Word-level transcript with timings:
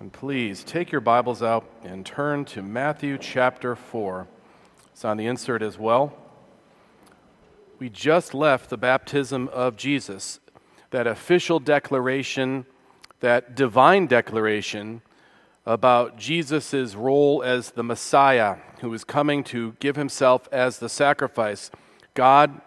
And 0.00 0.10
please 0.10 0.64
take 0.64 0.90
your 0.90 1.02
Bibles 1.02 1.42
out 1.42 1.68
and 1.84 2.06
turn 2.06 2.46
to 2.46 2.62
Matthew 2.62 3.18
chapter 3.18 3.76
4. 3.76 4.26
It's 4.92 5.04
on 5.04 5.18
the 5.18 5.26
insert 5.26 5.60
as 5.60 5.78
well. 5.78 6.14
We 7.78 7.90
just 7.90 8.32
left 8.32 8.70
the 8.70 8.78
baptism 8.78 9.48
of 9.48 9.76
Jesus, 9.76 10.40
that 10.88 11.06
official 11.06 11.60
declaration, 11.60 12.64
that 13.20 13.54
divine 13.54 14.06
declaration 14.06 15.02
about 15.66 16.16
Jesus' 16.16 16.94
role 16.94 17.42
as 17.42 17.72
the 17.72 17.84
Messiah 17.84 18.56
who 18.80 18.94
is 18.94 19.04
coming 19.04 19.44
to 19.44 19.76
give 19.80 19.96
himself 19.96 20.48
as 20.50 20.78
the 20.78 20.88
sacrifice. 20.88 21.70
God, 22.14 22.62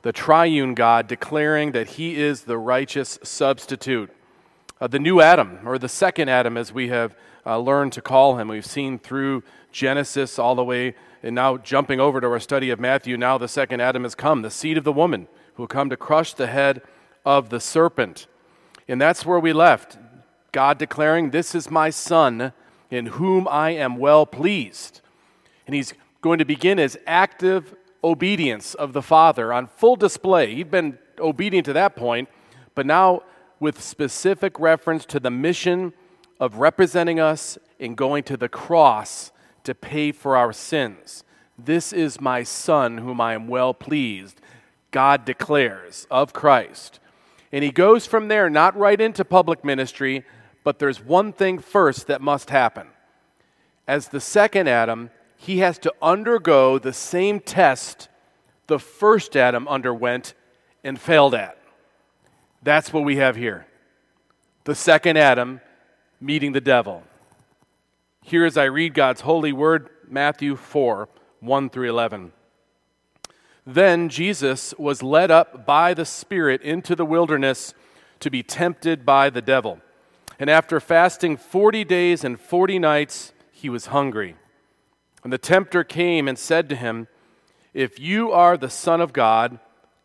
the 0.00 0.12
triune 0.12 0.72
God, 0.72 1.06
declaring 1.06 1.72
that 1.72 1.88
he 1.88 2.16
is 2.16 2.44
the 2.44 2.56
righteous 2.56 3.18
substitute 3.22 4.10
uh, 4.80 4.86
the 4.86 4.98
new 4.98 5.20
Adam, 5.20 5.58
or 5.64 5.78
the 5.78 5.88
second 5.88 6.28
Adam, 6.28 6.56
as 6.56 6.72
we 6.72 6.88
have 6.88 7.16
uh, 7.44 7.58
learned 7.58 7.92
to 7.94 8.02
call 8.02 8.38
him. 8.38 8.48
We've 8.48 8.64
seen 8.64 8.98
through 8.98 9.42
Genesis 9.72 10.38
all 10.38 10.54
the 10.54 10.64
way, 10.64 10.94
and 11.22 11.34
now 11.34 11.56
jumping 11.56 12.00
over 12.00 12.20
to 12.20 12.26
our 12.28 12.40
study 12.40 12.70
of 12.70 12.78
Matthew, 12.78 13.16
now 13.16 13.38
the 13.38 13.48
second 13.48 13.80
Adam 13.80 14.04
has 14.04 14.14
come, 14.14 14.42
the 14.42 14.50
seed 14.50 14.78
of 14.78 14.84
the 14.84 14.92
woman, 14.92 15.26
who 15.54 15.62
will 15.62 15.68
come 15.68 15.90
to 15.90 15.96
crush 15.96 16.34
the 16.34 16.46
head 16.46 16.82
of 17.24 17.48
the 17.48 17.60
serpent. 17.60 18.26
And 18.86 19.00
that's 19.00 19.26
where 19.26 19.40
we 19.40 19.52
left. 19.52 19.98
God 20.52 20.78
declaring, 20.78 21.30
This 21.30 21.54
is 21.54 21.70
my 21.70 21.90
Son, 21.90 22.52
in 22.90 23.06
whom 23.06 23.46
I 23.48 23.70
am 23.70 23.96
well 23.96 24.26
pleased. 24.26 25.00
And 25.66 25.74
he's 25.74 25.92
going 26.20 26.38
to 26.38 26.44
begin 26.44 26.78
his 26.78 26.98
active 27.06 27.74
obedience 28.02 28.74
of 28.74 28.92
the 28.92 29.02
Father 29.02 29.52
on 29.52 29.66
full 29.66 29.96
display. 29.96 30.54
He'd 30.54 30.70
been 30.70 30.98
obedient 31.18 31.66
to 31.66 31.72
that 31.74 31.96
point, 31.96 32.28
but 32.74 32.86
now 32.86 33.22
with 33.60 33.82
specific 33.82 34.58
reference 34.58 35.04
to 35.06 35.20
the 35.20 35.30
mission 35.30 35.92
of 36.40 36.56
representing 36.56 37.18
us 37.18 37.58
in 37.78 37.94
going 37.94 38.22
to 38.24 38.36
the 38.36 38.48
cross 38.48 39.32
to 39.64 39.74
pay 39.74 40.12
for 40.12 40.36
our 40.36 40.52
sins. 40.52 41.24
This 41.58 41.92
is 41.92 42.20
my 42.20 42.42
Son, 42.44 42.98
whom 42.98 43.20
I 43.20 43.34
am 43.34 43.48
well 43.48 43.74
pleased, 43.74 44.40
God 44.90 45.24
declares 45.24 46.06
of 46.10 46.32
Christ. 46.32 47.00
And 47.50 47.64
he 47.64 47.70
goes 47.70 48.06
from 48.06 48.28
there, 48.28 48.48
not 48.48 48.76
right 48.76 49.00
into 49.00 49.24
public 49.24 49.64
ministry, 49.64 50.24
but 50.62 50.78
there's 50.78 51.04
one 51.04 51.32
thing 51.32 51.58
first 51.58 52.06
that 52.06 52.20
must 52.20 52.50
happen. 52.50 52.88
As 53.86 54.08
the 54.08 54.20
second 54.20 54.68
Adam, 54.68 55.10
he 55.36 55.58
has 55.58 55.78
to 55.78 55.92
undergo 56.00 56.78
the 56.78 56.92
same 56.92 57.40
test 57.40 58.08
the 58.66 58.78
first 58.78 59.36
Adam 59.36 59.66
underwent 59.66 60.34
and 60.84 61.00
failed 61.00 61.34
at. 61.34 61.57
That's 62.62 62.92
what 62.92 63.04
we 63.04 63.16
have 63.16 63.36
here. 63.36 63.66
The 64.64 64.74
second 64.74 65.16
Adam 65.16 65.60
meeting 66.20 66.52
the 66.52 66.60
devil. 66.60 67.02
Here, 68.22 68.44
as 68.44 68.56
I 68.56 68.64
read 68.64 68.94
God's 68.94 69.22
holy 69.22 69.52
word, 69.52 69.88
Matthew 70.06 70.56
4 70.56 71.08
1 71.40 71.70
through 71.70 71.88
11. 71.88 72.32
Then 73.64 74.08
Jesus 74.08 74.74
was 74.78 75.02
led 75.02 75.30
up 75.30 75.64
by 75.64 75.94
the 75.94 76.04
Spirit 76.04 76.62
into 76.62 76.96
the 76.96 77.04
wilderness 77.04 77.74
to 78.20 78.30
be 78.30 78.42
tempted 78.42 79.06
by 79.06 79.30
the 79.30 79.42
devil. 79.42 79.80
And 80.38 80.50
after 80.50 80.80
fasting 80.80 81.36
40 81.36 81.84
days 81.84 82.24
and 82.24 82.40
40 82.40 82.78
nights, 82.78 83.32
he 83.52 83.68
was 83.68 83.86
hungry. 83.86 84.36
And 85.22 85.32
the 85.32 85.38
tempter 85.38 85.84
came 85.84 86.28
and 86.28 86.38
said 86.38 86.68
to 86.68 86.76
him, 86.76 87.08
If 87.74 87.98
you 87.98 88.32
are 88.32 88.56
the 88.56 88.70
Son 88.70 89.00
of 89.00 89.12
God, 89.12 89.58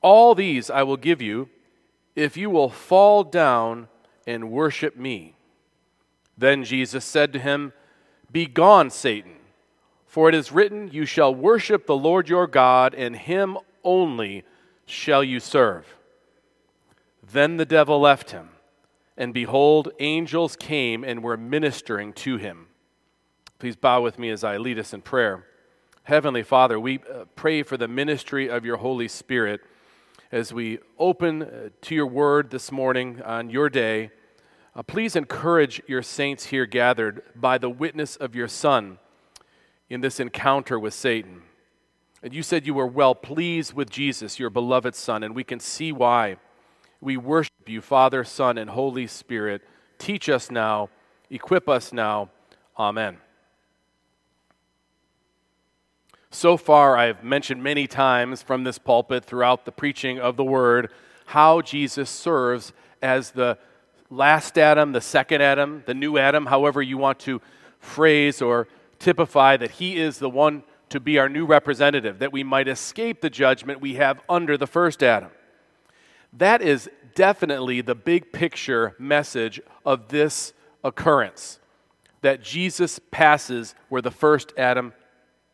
all 0.00 0.34
these 0.34 0.70
I 0.70 0.82
will 0.82 0.96
give 0.96 1.20
you 1.20 1.48
if 2.14 2.36
you 2.36 2.50
will 2.50 2.68
fall 2.68 3.24
down 3.24 3.88
and 4.26 4.50
worship 4.50 4.96
me. 4.96 5.34
Then 6.36 6.64
Jesus 6.64 7.04
said 7.04 7.32
to 7.32 7.38
him, 7.38 7.72
Begone, 8.30 8.90
Satan, 8.90 9.36
for 10.06 10.28
it 10.28 10.34
is 10.34 10.52
written, 10.52 10.88
You 10.92 11.06
shall 11.06 11.34
worship 11.34 11.86
the 11.86 11.96
Lord 11.96 12.28
your 12.28 12.46
God, 12.46 12.94
and 12.94 13.16
him 13.16 13.58
only 13.82 14.44
shall 14.84 15.24
you 15.24 15.40
serve. 15.40 15.86
Then 17.30 17.56
the 17.56 17.66
devil 17.66 18.00
left 18.00 18.30
him, 18.30 18.50
and 19.16 19.34
behold, 19.34 19.90
angels 19.98 20.56
came 20.56 21.04
and 21.04 21.22
were 21.22 21.36
ministering 21.36 22.12
to 22.14 22.36
him. 22.36 22.66
Please 23.58 23.76
bow 23.76 24.00
with 24.00 24.18
me 24.18 24.30
as 24.30 24.44
I 24.44 24.56
lead 24.56 24.78
us 24.78 24.94
in 24.94 25.02
prayer. 25.02 25.44
Heavenly 26.04 26.42
Father, 26.42 26.78
we 26.78 27.00
uh, 27.00 27.24
pray 27.34 27.62
for 27.62 27.76
the 27.76 27.88
ministry 27.88 28.48
of 28.48 28.64
your 28.64 28.76
Holy 28.76 29.08
Spirit 29.08 29.60
as 30.30 30.52
we 30.52 30.78
open 30.98 31.42
uh, 31.42 31.68
to 31.82 31.94
your 31.94 32.06
word 32.06 32.50
this 32.50 32.70
morning 32.70 33.22
on 33.22 33.50
your 33.50 33.70
day, 33.70 34.10
uh, 34.74 34.82
please 34.82 35.16
encourage 35.16 35.80
your 35.86 36.02
saints 36.02 36.46
here 36.46 36.66
gathered 36.66 37.22
by 37.34 37.58
the 37.58 37.70
witness 37.70 38.16
of 38.16 38.34
your 38.34 38.48
Son 38.48 38.98
in 39.88 40.00
this 40.00 40.20
encounter 40.20 40.78
with 40.78 40.92
Satan. 40.92 41.42
And 42.22 42.34
you 42.34 42.42
said 42.42 42.66
you 42.66 42.74
were 42.74 42.86
well 42.86 43.14
pleased 43.14 43.72
with 43.72 43.90
Jesus, 43.90 44.38
your 44.38 44.50
beloved 44.50 44.94
Son, 44.94 45.22
and 45.22 45.34
we 45.34 45.44
can 45.44 45.60
see 45.60 45.92
why. 45.92 46.36
We 47.00 47.16
worship 47.16 47.68
you, 47.68 47.80
Father, 47.80 48.24
Son, 48.24 48.58
and 48.58 48.70
Holy 48.70 49.06
Spirit. 49.06 49.62
Teach 49.98 50.28
us 50.28 50.50
now, 50.50 50.90
equip 51.30 51.68
us 51.68 51.92
now. 51.92 52.30
Amen. 52.76 53.18
So 56.30 56.58
far, 56.58 56.96
I've 56.96 57.24
mentioned 57.24 57.62
many 57.62 57.86
times 57.86 58.42
from 58.42 58.64
this 58.64 58.78
pulpit 58.78 59.24
throughout 59.24 59.64
the 59.64 59.72
preaching 59.72 60.18
of 60.18 60.36
the 60.36 60.44
word 60.44 60.90
how 61.26 61.62
Jesus 61.62 62.10
serves 62.10 62.72
as 63.02 63.30
the 63.30 63.58
last 64.10 64.58
Adam, 64.58 64.92
the 64.92 65.00
second 65.00 65.42
Adam, 65.42 65.82
the 65.86 65.94
new 65.94 66.18
Adam, 66.18 66.46
however 66.46 66.82
you 66.82 66.98
want 66.98 67.18
to 67.20 67.40
phrase 67.80 68.42
or 68.42 68.68
typify 68.98 69.56
that 69.56 69.72
he 69.72 69.96
is 69.96 70.18
the 70.18 70.28
one 70.30 70.62
to 70.90 71.00
be 71.00 71.18
our 71.18 71.28
new 71.28 71.46
representative, 71.46 72.18
that 72.18 72.32
we 72.32 72.42
might 72.42 72.68
escape 72.68 73.20
the 73.20 73.30
judgment 73.30 73.80
we 73.80 73.94
have 73.94 74.20
under 74.28 74.56
the 74.56 74.66
first 74.66 75.02
Adam. 75.02 75.30
That 76.32 76.62
is 76.62 76.90
definitely 77.14 77.80
the 77.80 77.94
big 77.94 78.32
picture 78.32 78.94
message 78.98 79.60
of 79.84 80.08
this 80.08 80.52
occurrence 80.84 81.58
that 82.20 82.42
Jesus 82.42 83.00
passes 83.10 83.74
where 83.88 84.02
the 84.02 84.10
first 84.10 84.52
Adam 84.56 84.92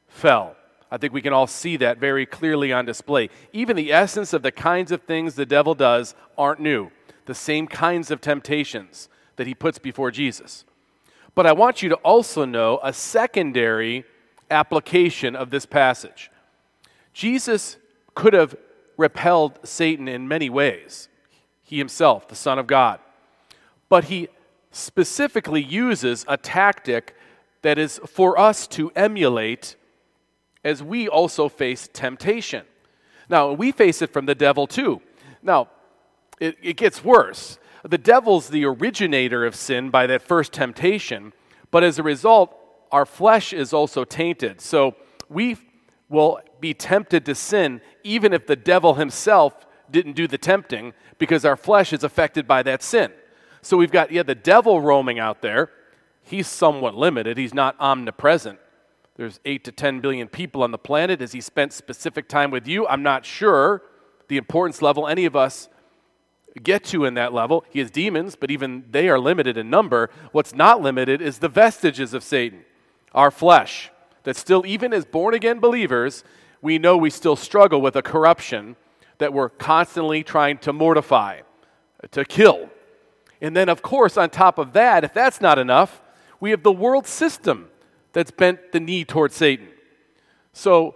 fell. 0.09 0.57
I 0.91 0.97
think 0.97 1.13
we 1.13 1.23
can 1.23 1.33
all 1.33 1.47
see 1.47 1.77
that 1.79 1.99
very 1.99 2.27
clearly 2.27 2.73
on 2.73 2.85
display. 2.85 3.31
Even 3.53 3.77
the 3.77 3.93
essence 3.93 4.33
of 4.33 4.43
the 4.43 4.53
kinds 4.53 4.93
of 4.93 5.03
things 5.03 5.35
the 5.35 5.47
devil 5.47 5.75
does 5.75 6.15
aren't 6.39 6.61
new, 6.61 6.91
the 7.27 7.35
same 7.35 7.67
kinds 7.67 8.11
of 8.11 8.21
temptations 8.21 9.09
that 9.37 9.47
he 9.47 9.55
puts 9.55 9.79
before 9.79 10.11
Jesus. 10.11 10.65
But 11.35 11.47
I 11.47 11.53
want 11.53 11.83
you 11.83 11.89
to 11.89 11.97
also 11.97 12.45
know 12.45 12.79
a 12.83 12.93
secondary 12.93 14.05
application 14.51 15.35
of 15.35 15.51
this 15.51 15.67
passage. 15.67 16.31
Jesus 17.13 17.77
could 18.15 18.33
have 18.33 18.57
repelled 18.97 19.59
Satan 19.65 20.07
in 20.07 20.29
many 20.29 20.49
ways, 20.49 21.09
he 21.65 21.79
himself, 21.79 22.29
the 22.29 22.37
Son 22.37 22.59
of 22.59 22.67
God. 22.67 23.01
But 23.89 24.05
he 24.05 24.29
specifically 24.71 25.63
uses 25.63 26.25
a 26.29 26.37
tactic 26.37 27.17
that 27.63 27.79
is 27.79 28.01
for 28.07 28.39
us 28.39 28.67
to 28.69 28.93
emulate 28.95 29.77
as 30.65 30.83
we 30.83 31.07
also 31.07 31.49
face 31.49 31.89
temptation. 31.93 32.65
Now, 33.29 33.53
we 33.53 33.71
face 33.71 34.03
it 34.03 34.13
from 34.13 34.27
the 34.27 34.35
devil 34.35 34.67
too. 34.67 35.01
Now, 35.43 35.69
it, 36.41 36.57
it 36.63 36.77
gets 36.77 37.05
worse. 37.05 37.59
The 37.85 37.99
devil's 37.99 38.49
the 38.49 38.65
originator 38.65 39.45
of 39.45 39.55
sin 39.55 39.91
by 39.91 40.07
that 40.07 40.23
first 40.23 40.53
temptation, 40.53 41.33
But 41.71 41.85
as 41.85 41.99
a 41.99 42.03
result, 42.03 42.57
our 42.91 43.05
flesh 43.05 43.53
is 43.53 43.73
also 43.73 44.05
tainted. 44.05 44.61
So 44.61 44.95
we 45.29 45.57
will 46.09 46.41
be 46.61 46.73
tempted 46.73 47.27
to 47.27 47.35
sin 47.35 47.81
even 48.05 48.33
if 48.33 48.47
the 48.47 48.57
devil 48.57 48.95
himself 48.95 49.67
didn't 49.91 50.13
do 50.13 50.27
the 50.27 50.39
tempting 50.39 50.95
because 51.19 51.45
our 51.45 51.57
flesh 51.57 51.93
is 51.93 52.05
affected 52.05 52.47
by 52.47 52.63
that 52.63 52.83
sin. 52.83 53.13
So 53.61 53.77
we've 53.77 53.91
got, 53.91 54.13
yeah, 54.13 54.23
the 54.23 54.35
devil 54.35 54.81
roaming 54.81 55.19
out 55.19 55.43
there. 55.43 55.71
He's 56.23 56.47
somewhat 56.47 56.95
limited, 56.95 57.37
he's 57.37 57.53
not 57.55 57.77
omnipresent. 57.79 58.59
There's 59.17 59.39
8 59.45 59.65
to 59.65 59.73
10 59.73 60.01
billion 60.01 60.29
people 60.29 60.63
on 60.63 60.73
the 60.73 60.79
planet. 60.79 61.21
Has 61.21 61.33
he 61.33 61.41
spent 61.41 61.73
specific 61.73 62.29
time 62.29 62.51
with 62.51 62.67
you? 62.67 62.87
I'm 62.87 63.03
not 63.03 63.25
sure 63.25 63.83
the 64.29 64.37
importance 64.37 64.83
level 64.83 65.07
any 65.07 65.25
of 65.25 65.37
us 65.37 65.69
get 66.63 66.85
to 66.85 67.05
in 67.05 67.15
that 67.15 67.33
level. 67.33 67.65
He 67.71 67.79
has 67.79 67.91
demons, 67.91 68.37
but 68.37 68.51
even 68.51 68.85
they 68.91 69.09
are 69.09 69.19
limited 69.19 69.57
in 69.57 69.71
number. 69.71 70.11
What's 70.33 70.55
not 70.55 70.81
limited 70.81 71.21
is 71.21 71.39
the 71.39 71.49
vestiges 71.49 72.15
of 72.15 72.23
Satan, 72.23 72.65
our 73.13 73.31
flesh, 73.31 73.91
that 74.25 74.37
still, 74.37 74.65
even 74.67 74.93
as 74.93 75.05
born 75.05 75.35
again 75.35 75.61
believers, 75.61 76.25
we 76.63 76.79
know 76.79 76.97
we 76.97 77.11
still 77.11 77.37
struggle 77.37 77.81
with 77.81 77.95
a 77.97 78.03
corruption 78.03 78.77
that 79.19 79.33
we're 79.33 79.49
constantly 79.49 80.23
trying 80.23 80.59
to 80.59 80.73
mortify, 80.73 81.41
to 82.11 82.25
kill. 82.25 82.71
And 83.41 83.55
then, 83.55 83.69
of 83.69 83.83
course, 83.83 84.17
on 84.17 84.31
top 84.31 84.59
of 84.59 84.73
that, 84.73 85.05
if 85.05 85.13
that's 85.13 85.41
not 85.41 85.59
enough, 85.59 86.03
we 86.41 86.51
have 86.51 86.63
the 86.63 86.73
world 86.73 87.07
system 87.07 87.69
that's 88.15 88.31
bent 88.31 88.73
the 88.73 88.81
knee 88.81 89.05
towards 89.05 89.37
Satan. 89.37 89.69
So, 90.55 90.95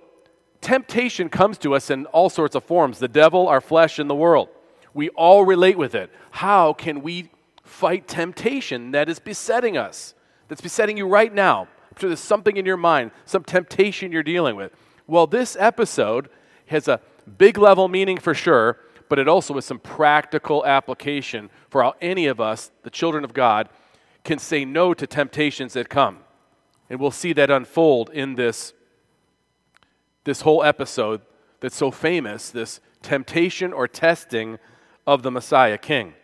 temptation 0.62 1.28
comes 1.28 1.58
to 1.58 1.74
us 1.74 1.90
in 1.90 2.06
all 2.06 2.30
sorts 2.30 2.54
of 2.54 2.64
forms 2.64 3.00
the 3.00 3.08
devil, 3.08 3.46
our 3.46 3.60
flesh, 3.60 3.98
and 3.98 4.08
the 4.08 4.14
world. 4.14 4.48
We 4.94 5.10
all 5.10 5.44
relate 5.44 5.76
with 5.76 5.94
it. 5.94 6.10
How 6.30 6.72
can 6.72 7.02
we 7.02 7.30
fight 7.62 8.08
temptation 8.08 8.92
that 8.92 9.08
is 9.08 9.18
besetting 9.18 9.76
us, 9.76 10.14
that's 10.48 10.62
besetting 10.62 10.96
you 10.96 11.06
right 11.06 11.32
now? 11.32 11.62
I'm 11.62 12.00
sure 12.00 12.08
there's 12.08 12.20
something 12.20 12.56
in 12.56 12.64
your 12.64 12.76
mind, 12.76 13.10
some 13.26 13.44
temptation 13.44 14.12
you're 14.12 14.22
dealing 14.22 14.56
with. 14.56 14.72
Well, 15.06 15.26
this 15.26 15.56
episode 15.58 16.28
has 16.66 16.86
a 16.88 17.00
big 17.36 17.58
level 17.58 17.88
meaning 17.88 18.18
for 18.18 18.34
sure, 18.34 18.78
but 19.08 19.18
it 19.18 19.26
also 19.26 19.54
has 19.54 19.64
some 19.64 19.78
practical 19.78 20.64
application 20.64 21.50
for 21.68 21.82
how 21.82 21.94
any 22.00 22.26
of 22.26 22.40
us, 22.40 22.70
the 22.82 22.90
children 22.90 23.24
of 23.24 23.34
God, 23.34 23.68
can 24.22 24.38
say 24.38 24.64
no 24.64 24.94
to 24.94 25.06
temptations 25.06 25.72
that 25.72 25.88
come. 25.88 26.18
And 26.90 26.98
we'll 27.00 27.10
see 27.10 27.32
that 27.34 27.50
unfold 27.50 28.10
in 28.10 28.34
this, 28.34 28.72
this 30.24 30.42
whole 30.42 30.62
episode 30.62 31.20
that's 31.60 31.76
so 31.76 31.90
famous 31.90 32.50
this 32.50 32.80
temptation 33.02 33.72
or 33.72 33.86
testing 33.88 34.58
of 35.06 35.22
the 35.22 35.30
Messiah 35.30 35.78
King. 35.78 36.14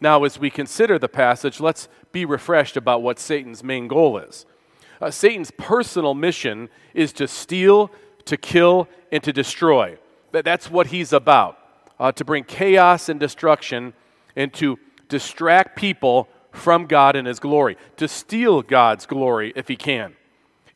Now, 0.00 0.24
as 0.24 0.38
we 0.38 0.50
consider 0.50 0.98
the 0.98 1.08
passage, 1.08 1.60
let's 1.60 1.88
be 2.12 2.24
refreshed 2.24 2.76
about 2.76 3.02
what 3.02 3.18
Satan's 3.18 3.64
main 3.64 3.88
goal 3.88 4.18
is. 4.18 4.46
Uh, 5.00 5.10
Satan's 5.10 5.50
personal 5.50 6.14
mission 6.14 6.68
is 6.94 7.12
to 7.14 7.26
steal, 7.28 7.90
to 8.24 8.36
kill, 8.36 8.88
and 9.10 9.22
to 9.22 9.32
destroy. 9.32 9.98
That, 10.32 10.44
that's 10.44 10.70
what 10.70 10.88
he's 10.88 11.12
about 11.12 11.58
uh, 11.98 12.12
to 12.12 12.24
bring 12.24 12.44
chaos 12.44 13.08
and 13.08 13.18
destruction 13.18 13.92
and 14.36 14.52
to 14.54 14.78
distract 15.08 15.76
people 15.76 16.28
from 16.52 16.86
God 16.86 17.16
and 17.16 17.26
his 17.26 17.40
glory, 17.40 17.76
to 17.96 18.08
steal 18.08 18.62
God's 18.62 19.06
glory 19.06 19.52
if 19.54 19.68
he 19.68 19.76
can. 19.76 20.14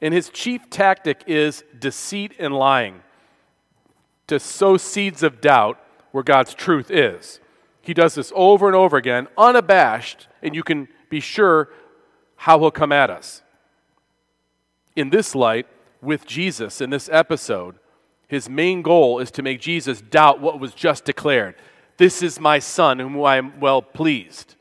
And 0.01 0.13
his 0.13 0.29
chief 0.29 0.69
tactic 0.69 1.23
is 1.27 1.65
deceit 1.79 2.33
and 2.39 2.55
lying, 2.55 3.03
to 4.27 4.39
sow 4.41 4.77
seeds 4.77 5.23
of 5.23 5.41
doubt 5.41 5.79
where 6.11 6.25
God's 6.25 6.55
truth 6.55 6.91
is. 6.91 7.41
He 7.81 7.95
does 7.95 8.15
this 8.15 8.33
over 8.35 8.67
and 8.67 8.77
over 8.77 8.97
again, 8.97 9.29
unabashed, 9.37 10.29
and 10.43 10.55
you 10.55 10.63
can 10.63 10.89
be 11.09 11.21
sure 11.21 11.69
how 12.37 12.59
he'll 12.59 12.71
come 12.71 12.93
at 12.93 13.11
us. 13.11 13.43
In 14.95 15.11
this 15.11 15.35
light, 15.35 15.67
with 16.03 16.27
Jesus 16.27 16.81
in 16.81 16.91
this 16.91 17.09
episode, 17.13 17.77
his 18.27 18.49
main 18.49 18.83
goal 18.83 19.19
is 19.21 19.31
to 19.33 19.43
make 19.43 19.61
Jesus 19.61 20.01
doubt 20.01 20.41
what 20.41 20.59
was 20.59 20.75
just 20.75 21.05
declared. 21.05 21.55
This 21.97 22.23
is 22.23 22.41
my 22.41 22.59
son, 22.59 22.99
whom 22.99 23.23
I 23.23 23.37
am 23.37 23.61
well 23.61 23.81
pleased. 23.83 24.57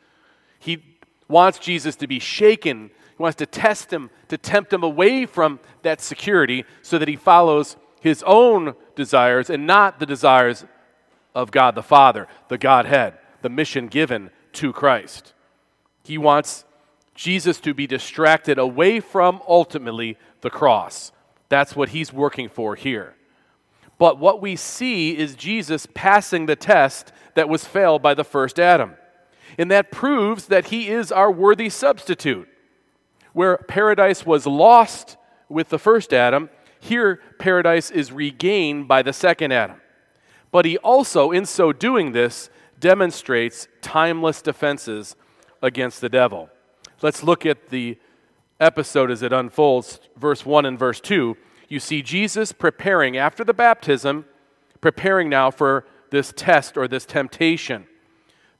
He 0.59 0.83
wants 1.31 1.57
Jesus 1.57 1.95
to 1.95 2.07
be 2.07 2.19
shaken. 2.19 2.91
He 3.17 3.23
wants 3.23 3.37
to 3.37 3.45
test 3.45 3.91
him, 3.91 4.11
to 4.27 4.37
tempt 4.37 4.71
him 4.71 4.83
away 4.83 5.25
from 5.25 5.59
that 5.81 6.01
security 6.01 6.65
so 6.81 6.99
that 6.99 7.07
he 7.07 7.15
follows 7.15 7.77
his 8.01 8.23
own 8.27 8.75
desires 8.95 9.49
and 9.49 9.65
not 9.65 9.99
the 9.99 10.05
desires 10.05 10.65
of 11.33 11.51
God 11.51 11.75
the 11.75 11.83
Father, 11.83 12.27
the 12.49 12.57
Godhead, 12.57 13.17
the 13.41 13.49
mission 13.49 13.87
given 13.87 14.29
to 14.53 14.73
Christ. 14.73 15.33
He 16.03 16.17
wants 16.17 16.65
Jesus 17.15 17.59
to 17.61 17.73
be 17.73 17.87
distracted 17.87 18.57
away 18.57 18.99
from 18.99 19.41
ultimately 19.47 20.17
the 20.41 20.49
cross. 20.49 21.11
That's 21.49 21.75
what 21.75 21.89
he's 21.89 22.11
working 22.11 22.49
for 22.49 22.75
here. 22.75 23.15
But 23.97 24.17
what 24.17 24.41
we 24.41 24.55
see 24.55 25.15
is 25.15 25.35
Jesus 25.35 25.87
passing 25.93 26.47
the 26.47 26.55
test 26.55 27.11
that 27.35 27.47
was 27.47 27.65
failed 27.65 28.01
by 28.01 28.15
the 28.15 28.23
first 28.23 28.59
Adam. 28.59 28.95
And 29.57 29.69
that 29.71 29.91
proves 29.91 30.47
that 30.47 30.67
he 30.67 30.89
is 30.89 31.11
our 31.11 31.31
worthy 31.31 31.69
substitute. 31.69 32.47
Where 33.33 33.57
paradise 33.57 34.25
was 34.25 34.45
lost 34.45 35.17
with 35.49 35.69
the 35.69 35.79
first 35.79 36.13
Adam, 36.13 36.49
here 36.79 37.21
paradise 37.39 37.91
is 37.91 38.11
regained 38.11 38.87
by 38.87 39.01
the 39.01 39.13
second 39.13 39.51
Adam. 39.51 39.79
But 40.51 40.65
he 40.65 40.77
also, 40.79 41.31
in 41.31 41.45
so 41.45 41.71
doing 41.71 42.11
this, 42.11 42.49
demonstrates 42.79 43.67
timeless 43.81 44.41
defenses 44.41 45.15
against 45.61 46.01
the 46.01 46.09
devil. 46.09 46.49
Let's 47.01 47.23
look 47.23 47.45
at 47.45 47.69
the 47.69 47.97
episode 48.59 49.11
as 49.11 49.23
it 49.23 49.33
unfolds, 49.33 49.99
verse 50.15 50.45
1 50.45 50.65
and 50.65 50.77
verse 50.77 51.01
2, 51.01 51.35
you 51.67 51.79
see 51.79 52.01
Jesus 52.01 52.51
preparing 52.51 53.17
after 53.17 53.43
the 53.43 53.53
baptism, 53.53 54.25
preparing 54.81 55.29
now 55.29 55.49
for 55.51 55.85
this 56.11 56.33
test 56.35 56.77
or 56.77 56.87
this 56.87 57.05
temptation. 57.05 57.87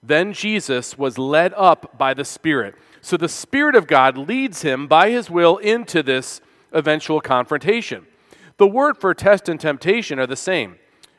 Then 0.04 0.34
Jesus 0.34 0.98
was 0.98 1.18
led 1.18 1.54
up 1.56 1.98
by 1.98 2.14
the 2.14 2.26
Spirit. 2.26 2.76
So 3.02 3.18
the 3.18 3.30
Spirit 3.30 3.76
of 3.76 3.88
God 3.88 4.18
leads 4.18 4.64
him 4.64 4.88
by 4.88 5.12
his 5.12 5.30
will 5.30 5.58
into 5.58 6.02
this 6.02 6.42
eventual 6.72 7.22
confrontation. 7.22 8.08
The 8.58 8.68
word 8.68 8.98
for 8.98 9.14
test 9.14 9.48
and 9.48 9.60
temptation 9.60 10.20
are 10.20 10.28
the 10.28 10.36
same. 10.36 10.78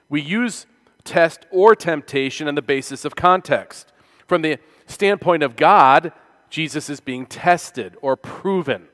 We 0.08 0.20
use 0.20 0.66
test 1.04 1.46
or 1.50 1.74
temptation 1.74 2.48
on 2.48 2.54
the 2.54 2.62
basis 2.62 3.04
of 3.04 3.16
context. 3.16 3.92
From 4.26 4.42
the 4.42 4.58
standpoint 4.86 5.42
of 5.42 5.56
God, 5.56 6.12
Jesus 6.50 6.90
is 6.90 7.00
being 7.00 7.26
tested 7.26 7.96
or 8.02 8.16
proven. 8.16 8.88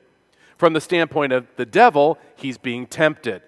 From 0.57 0.73
the 0.73 0.81
standpoint 0.81 1.33
of 1.33 1.47
the 1.55 1.65
devil, 1.65 2.17
he's 2.35 2.57
being 2.57 2.85
tempted. 2.85 3.41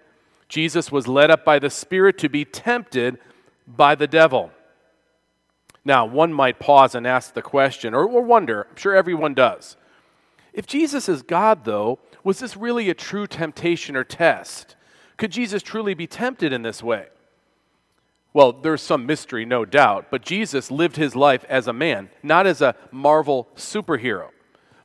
Jesus 0.48 0.91
was 0.91 1.07
led 1.07 1.31
up 1.31 1.45
by 1.45 1.60
the 1.60 1.69
Spirit 1.69 2.17
to 2.19 2.29
be 2.29 2.45
tempted 2.45 3.17
by 3.67 3.95
the 3.95 4.07
devil. 4.07 4.51
Now, 5.83 6.05
one 6.05 6.31
might 6.31 6.59
pause 6.59 6.93
and 6.93 7.07
ask 7.07 7.33
the 7.33 7.41
question, 7.41 7.93
or, 7.93 8.05
or 8.05 8.21
wonder, 8.21 8.67
I'm 8.69 8.75
sure 8.75 8.95
everyone 8.95 9.33
does. 9.33 9.77
If 10.53 10.67
Jesus 10.67 11.09
is 11.09 11.21
God, 11.21 11.65
though, 11.65 12.00
was 12.23 12.39
this 12.39 12.57
really 12.57 12.89
a 12.89 12.93
true 12.93 13.25
temptation 13.25 13.95
or 13.95 14.03
test? 14.03 14.75
Could 15.17 15.31
Jesus 15.31 15.63
truly 15.63 15.93
be 15.93 16.07
tempted 16.07 16.53
in 16.53 16.61
this 16.61 16.83
way? 16.83 17.07
Well, 18.33 18.53
there's 18.53 18.81
some 18.81 19.05
mystery, 19.05 19.43
no 19.43 19.65
doubt, 19.65 20.07
but 20.09 20.21
Jesus 20.21 20.71
lived 20.71 20.95
his 20.95 21.15
life 21.15 21.43
as 21.50 21.67
a 21.67 21.73
man, 21.73 22.09
not 22.23 22.47
as 22.47 22.61
a 22.61 22.75
Marvel 22.91 23.50
superhero. 23.55 24.29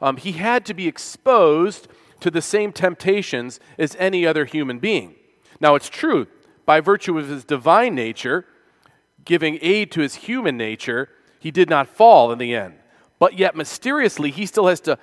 Um, 0.00 0.16
he 0.16 0.32
had 0.32 0.64
to 0.66 0.74
be 0.74 0.88
exposed 0.88 1.88
to 2.20 2.30
the 2.30 2.42
same 2.42 2.72
temptations 2.72 3.60
as 3.78 3.96
any 3.98 4.26
other 4.26 4.44
human 4.44 4.78
being. 4.78 5.14
Now, 5.60 5.74
it's 5.74 5.88
true, 5.88 6.26
by 6.64 6.80
virtue 6.80 7.18
of 7.18 7.28
his 7.28 7.44
divine 7.44 7.94
nature, 7.94 8.46
giving 9.26 9.58
aid 9.60 9.92
to 9.92 10.00
his 10.00 10.14
human 10.14 10.56
nature, 10.56 11.10
he 11.38 11.50
did 11.50 11.68
not 11.68 11.88
fall 11.88 12.32
in 12.32 12.38
the 12.38 12.54
end. 12.54 12.74
But 13.18 13.38
yet, 13.38 13.54
mysteriously, 13.54 14.30
he 14.30 14.46
still 14.46 14.66
has 14.68 14.80
to 14.80 14.98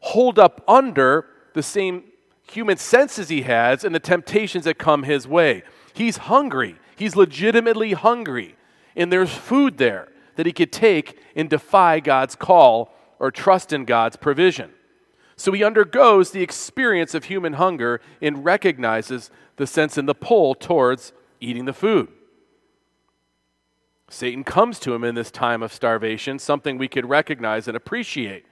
hold 0.00 0.38
up 0.38 0.62
under 0.68 1.26
the 1.54 1.62
same 1.62 2.04
human 2.50 2.76
senses 2.76 3.28
he 3.28 3.42
has 3.42 3.84
and 3.84 3.94
the 3.94 4.00
temptations 4.00 4.64
that 4.64 4.78
come 4.78 5.02
his 5.02 5.26
way. 5.26 5.62
He's 5.92 6.16
hungry. 6.16 6.76
He's 6.96 7.16
legitimately 7.16 7.92
hungry. 7.92 8.56
And 8.96 9.12
there's 9.12 9.32
food 9.32 9.78
there 9.78 10.08
that 10.36 10.46
he 10.46 10.52
could 10.52 10.72
take 10.72 11.18
and 11.34 11.48
defy 11.48 12.00
God's 12.00 12.34
call 12.36 12.94
or 13.18 13.30
trust 13.30 13.72
in 13.72 13.84
God's 13.84 14.16
provision. 14.16 14.70
So 15.36 15.52
he 15.52 15.62
undergoes 15.62 16.30
the 16.30 16.42
experience 16.42 17.14
of 17.14 17.24
human 17.24 17.54
hunger 17.54 18.00
and 18.20 18.44
recognizes 18.44 19.30
the 19.56 19.66
sense 19.66 19.96
and 19.96 20.08
the 20.08 20.14
pull 20.14 20.54
towards 20.54 21.12
eating 21.40 21.64
the 21.64 21.72
food. 21.72 22.08
Satan 24.10 24.42
comes 24.44 24.78
to 24.80 24.94
him 24.94 25.04
in 25.04 25.14
this 25.14 25.30
time 25.30 25.62
of 25.62 25.72
starvation, 25.72 26.38
something 26.38 26.78
we 26.78 26.88
could 26.88 27.08
recognize 27.08 27.68
and 27.68 27.76
appreciate. 27.76 28.46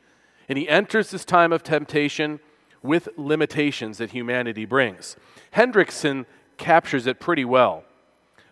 And 0.49 0.59
he 0.59 0.69
enters 0.69 1.11
this 1.11 1.25
time 1.25 1.53
of 1.53 1.63
temptation 1.63 2.41
with 2.83 3.09
limitations 3.17 3.99
that 3.99 4.11
humanity 4.11 4.65
brings. 4.65 5.17
Hendriksen 5.55 6.27
captures 6.57 7.07
it 7.07 7.21
pretty 7.21 7.45
well 7.45 7.85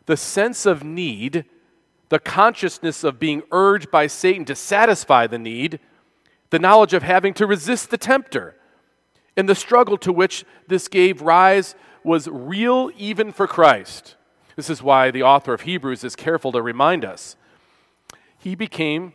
the 0.06 0.16
sense 0.16 0.66
of 0.66 0.84
need, 0.84 1.46
the 2.10 2.18
consciousness 2.18 3.04
of 3.04 3.18
being 3.18 3.42
urged 3.50 3.90
by 3.90 4.06
Satan 4.06 4.44
to 4.44 4.54
satisfy 4.54 5.26
the 5.26 5.38
need, 5.38 5.80
the 6.50 6.58
knowledge 6.58 6.92
of 6.92 7.02
having 7.02 7.32
to 7.34 7.46
resist 7.46 7.90
the 7.90 7.96
tempter. 7.96 8.54
And 9.36 9.48
the 9.48 9.54
struggle 9.54 9.96
to 9.98 10.12
which 10.12 10.44
this 10.68 10.88
gave 10.88 11.22
rise 11.22 11.74
was 12.04 12.28
real 12.28 12.90
even 12.96 13.32
for 13.32 13.46
Christ. 13.46 14.16
This 14.56 14.70
is 14.70 14.82
why 14.82 15.10
the 15.10 15.22
author 15.22 15.52
of 15.52 15.62
Hebrews 15.62 16.04
is 16.04 16.16
careful 16.16 16.52
to 16.52 16.62
remind 16.62 17.04
us. 17.04 17.36
He 18.38 18.54
became, 18.54 19.14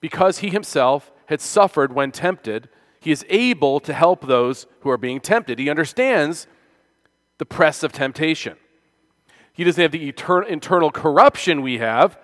because 0.00 0.38
he 0.38 0.50
himself 0.50 1.12
had 1.26 1.40
suffered 1.40 1.92
when 1.92 2.12
tempted, 2.12 2.68
he 3.00 3.10
is 3.10 3.26
able 3.28 3.80
to 3.80 3.92
help 3.92 4.26
those 4.26 4.66
who 4.80 4.90
are 4.90 4.96
being 4.96 5.20
tempted. 5.20 5.58
He 5.58 5.68
understands 5.68 6.46
the 7.38 7.44
press 7.44 7.82
of 7.82 7.92
temptation. 7.92 8.56
He 9.52 9.64
doesn't 9.64 9.82
have 9.82 9.92
the 9.92 10.12
etern- 10.12 10.46
internal 10.46 10.90
corruption 10.90 11.60
we 11.60 11.78
have. 11.78 12.18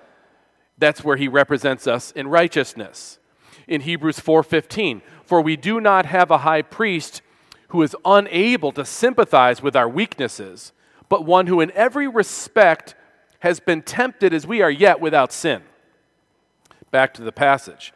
That's 0.78 1.02
where 1.02 1.17
he 1.17 1.28
represents 1.28 1.87
us 1.87 2.12
in 2.12 2.28
righteousness. 2.28 3.19
In 3.67 3.83
Hebrews 3.83 4.21
4:15, 4.21 5.02
for 5.25 5.43
we 5.43 5.57
do 5.57 5.81
not 5.81 6.07
have 6.07 6.31
a 6.31 6.38
high 6.38 6.62
priest 6.62 7.21
who 7.69 7.83
is 7.83 7.97
unable 8.05 8.73
to 8.73 8.85
sympathize 8.85 9.62
with 9.62 9.76
our 9.76 9.88
weaknesses, 9.88 10.73
but 11.09 11.25
one 11.25 11.47
who 11.47 11.61
in 11.61 11.71
every 11.73 12.09
respect 12.09 12.95
has 13.41 13.61
been 13.61 13.83
tempted 13.83 14.35
as 14.35 14.47
we 14.47 14.62
are 14.62 14.71
yet 14.71 15.00
without 15.00 15.33
sin. 15.33 15.62
Back 16.91 17.15
to 17.15 17.23
the 17.23 17.33
passage. 17.33 17.93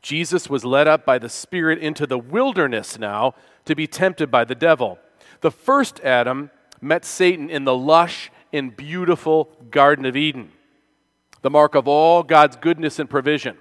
Jesus 0.00 0.48
was 0.48 0.64
led 0.64 0.88
up 0.88 1.04
by 1.04 1.18
the 1.18 1.28
Spirit 1.28 1.78
into 1.78 2.06
the 2.06 2.18
wilderness 2.18 2.98
now 2.98 3.34
to 3.64 3.74
be 3.74 3.86
tempted 3.86 4.30
by 4.30 4.44
the 4.44 4.54
devil. 4.54 4.98
The 5.40 5.50
first 5.50 6.00
Adam 6.00 6.50
met 6.80 7.04
Satan 7.04 7.50
in 7.50 7.64
the 7.64 7.76
lush 7.76 8.30
and 8.52 8.76
beautiful 8.76 9.50
Garden 9.70 10.04
of 10.06 10.16
Eden, 10.16 10.52
the 11.42 11.50
mark 11.50 11.74
of 11.74 11.86
all 11.86 12.22
God's 12.22 12.56
goodness 12.56 12.98
and 12.98 13.10
provision. 13.10 13.58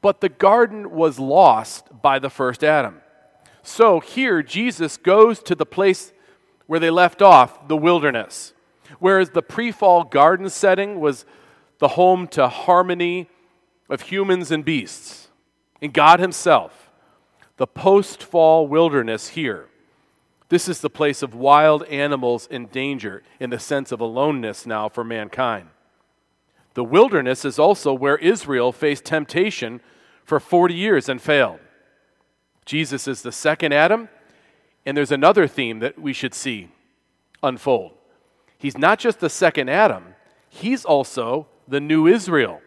But 0.00 0.20
the 0.20 0.28
garden 0.28 0.92
was 0.92 1.18
lost 1.18 1.88
by 2.02 2.18
the 2.18 2.30
first 2.30 2.62
Adam. 2.62 3.00
So 3.62 4.00
here, 4.00 4.42
Jesus 4.42 4.96
goes 4.96 5.42
to 5.42 5.54
the 5.54 5.66
place 5.66 6.12
where 6.66 6.80
they 6.80 6.90
left 6.90 7.22
off, 7.22 7.68
the 7.68 7.76
wilderness. 7.76 8.52
Whereas 8.98 9.30
the 9.30 9.42
pre 9.42 9.72
fall 9.72 10.04
garden 10.04 10.48
setting 10.50 11.00
was 11.00 11.24
the 11.78 11.88
home 11.88 12.26
to 12.28 12.48
harmony 12.48 13.28
of 13.88 14.02
humans 14.02 14.50
and 14.50 14.64
beasts, 14.64 15.28
and 15.80 15.92
God 15.92 16.20
Himself, 16.20 16.90
the 17.56 17.66
post 17.66 18.22
fall 18.22 18.66
wilderness 18.66 19.28
here. 19.28 19.66
This 20.48 20.68
is 20.68 20.80
the 20.80 20.90
place 20.90 21.22
of 21.22 21.34
wild 21.34 21.82
animals 21.84 22.46
in 22.46 22.66
danger 22.66 23.22
in 23.40 23.50
the 23.50 23.58
sense 23.58 23.90
of 23.90 24.00
aloneness 24.00 24.66
now 24.66 24.88
for 24.88 25.02
mankind. 25.02 25.68
The 26.74 26.84
wilderness 26.84 27.44
is 27.44 27.58
also 27.58 27.92
where 27.92 28.16
Israel 28.18 28.70
faced 28.70 29.04
temptation 29.04 29.80
for 30.24 30.38
40 30.38 30.74
years 30.74 31.08
and 31.08 31.20
failed. 31.20 31.58
Jesus 32.64 33.08
is 33.08 33.22
the 33.22 33.32
second 33.32 33.72
Adam, 33.72 34.08
and 34.86 34.96
there's 34.96 35.12
another 35.12 35.48
theme 35.48 35.80
that 35.80 35.98
we 35.98 36.12
should 36.12 36.32
see 36.32 36.70
unfold. 37.42 37.92
He's 38.56 38.78
not 38.78 38.98
just 39.00 39.20
the 39.20 39.28
second 39.28 39.68
Adam, 39.68 40.14
he's 40.48 40.84
also 40.84 41.48
the 41.68 41.80
new 41.80 42.06
Israel. 42.06 42.62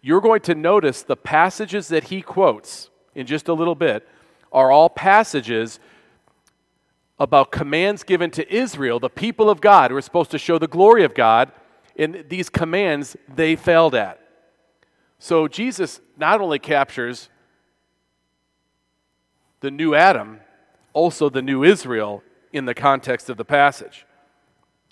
You're 0.00 0.20
going 0.20 0.40
to 0.42 0.54
notice 0.54 1.02
the 1.02 1.16
passages 1.16 1.88
that 1.88 2.04
he 2.04 2.22
quotes 2.22 2.90
in 3.14 3.26
just 3.26 3.48
a 3.48 3.52
little 3.52 3.74
bit 3.74 4.08
are 4.52 4.70
all 4.70 4.88
passages 4.88 5.80
about 7.18 7.50
commands 7.50 8.04
given 8.04 8.30
to 8.30 8.54
Israel, 8.54 9.00
the 9.00 9.10
people 9.10 9.50
of 9.50 9.60
God, 9.60 9.90
who 9.90 9.96
are 9.96 10.02
supposed 10.02 10.30
to 10.30 10.38
show 10.38 10.58
the 10.58 10.68
glory 10.68 11.02
of 11.02 11.14
God. 11.14 11.50
And 11.98 12.24
these 12.28 12.48
commands 12.48 13.16
they 13.34 13.56
failed 13.56 13.94
at. 13.94 14.20
So 15.18 15.48
Jesus 15.48 16.00
not 16.16 16.40
only 16.40 16.58
captures 16.58 17.30
the 19.60 19.70
new 19.70 19.94
Adam, 19.94 20.40
also 20.96 21.28
the 21.28 21.42
new 21.42 21.62
Israel 21.62 22.22
in 22.54 22.64
the 22.64 22.74
context 22.74 23.28
of 23.28 23.36
the 23.36 23.44
passage. 23.44 24.06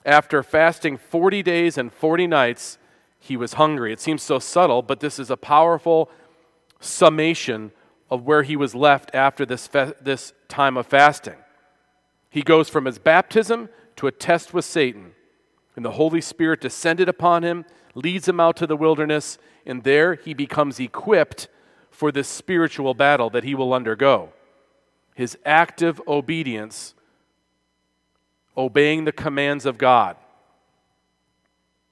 After 0.05 0.43
fasting 0.43 0.99
40 0.99 1.43
days 1.43 1.79
and 1.79 1.91
40 1.91 2.27
nights, 2.27 2.77
he 3.19 3.39
was 3.39 3.55
hungry. 3.55 3.91
It 3.91 4.01
seems 4.01 4.23
so 4.23 4.39
subtle, 4.39 4.83
but 4.83 5.01
this 5.01 5.19
is 5.19 5.31
a 5.31 5.37
powerful 5.39 6.11
summation 6.79 7.73
of 8.11 8.23
where 8.27 8.43
he 8.43 8.55
was 8.55 8.75
left 8.75 9.15
after 9.15 9.47
this, 9.47 9.67
fa- 9.67 9.95
this 9.99 10.35
time 10.47 10.77
of 10.77 10.87
fasting. 10.87 11.39
He 12.29 12.43
goes 12.43 12.69
from 12.69 12.85
his 12.85 12.99
baptism 12.99 13.71
to 13.97 14.07
a 14.07 14.13
test 14.13 14.53
with 14.53 14.67
Satan. 14.67 15.13
And 15.75 15.87
the 15.87 15.93
Holy 15.93 16.21
Spirit 16.21 16.61
descended 16.61 17.09
upon 17.09 17.45
him, 17.45 17.65
leads 17.95 18.29
him 18.29 18.41
out 18.41 18.59
to 18.59 18.67
the 18.67 18.77
wilderness, 18.77 19.39
and 19.65 19.85
there 19.85 20.17
he 20.17 20.35
becomes 20.35 20.79
equipped 20.79 21.49
for 21.91 22.13
this 22.13 22.29
spiritual 22.29 22.93
battle 22.93 23.31
that 23.31 23.45
he 23.45 23.55
will 23.55 23.73
undergo. 23.73 24.35
His 25.15 25.39
active 25.45 26.01
obedience, 26.07 26.95
obeying 28.57 29.05
the 29.05 29.13
commands 29.13 29.65
of 29.65 29.79
God. 29.79 30.17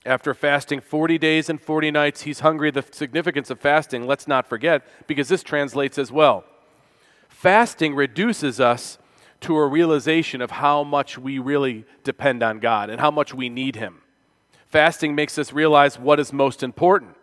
After 0.04 0.34
fasting 0.34 0.80
40 0.80 1.16
days 1.18 1.48
and 1.48 1.60
40 1.60 1.92
nights, 1.92 2.22
he's 2.22 2.40
hungry. 2.40 2.72
The 2.72 2.84
significance 2.90 3.50
of 3.50 3.60
fasting, 3.60 4.06
let's 4.06 4.26
not 4.26 4.48
forget, 4.48 4.82
because 5.06 5.28
this 5.28 5.44
translates 5.44 5.96
as 5.96 6.10
well. 6.10 6.44
Fasting 7.28 7.94
reduces 7.94 8.60
us 8.60 8.98
to 9.42 9.56
a 9.56 9.66
realization 9.66 10.40
of 10.40 10.52
how 10.52 10.82
much 10.82 11.18
we 11.18 11.38
really 11.38 11.84
depend 12.04 12.42
on 12.42 12.58
God 12.58 12.90
and 12.90 13.00
how 13.00 13.10
much 13.10 13.32
we 13.34 13.48
need 13.48 13.76
Him. 13.76 14.02
Fasting 14.66 15.14
makes 15.14 15.38
us 15.38 15.52
realize 15.52 15.98
what 15.98 16.18
is 16.18 16.32
most 16.32 16.62
important. 16.62 17.16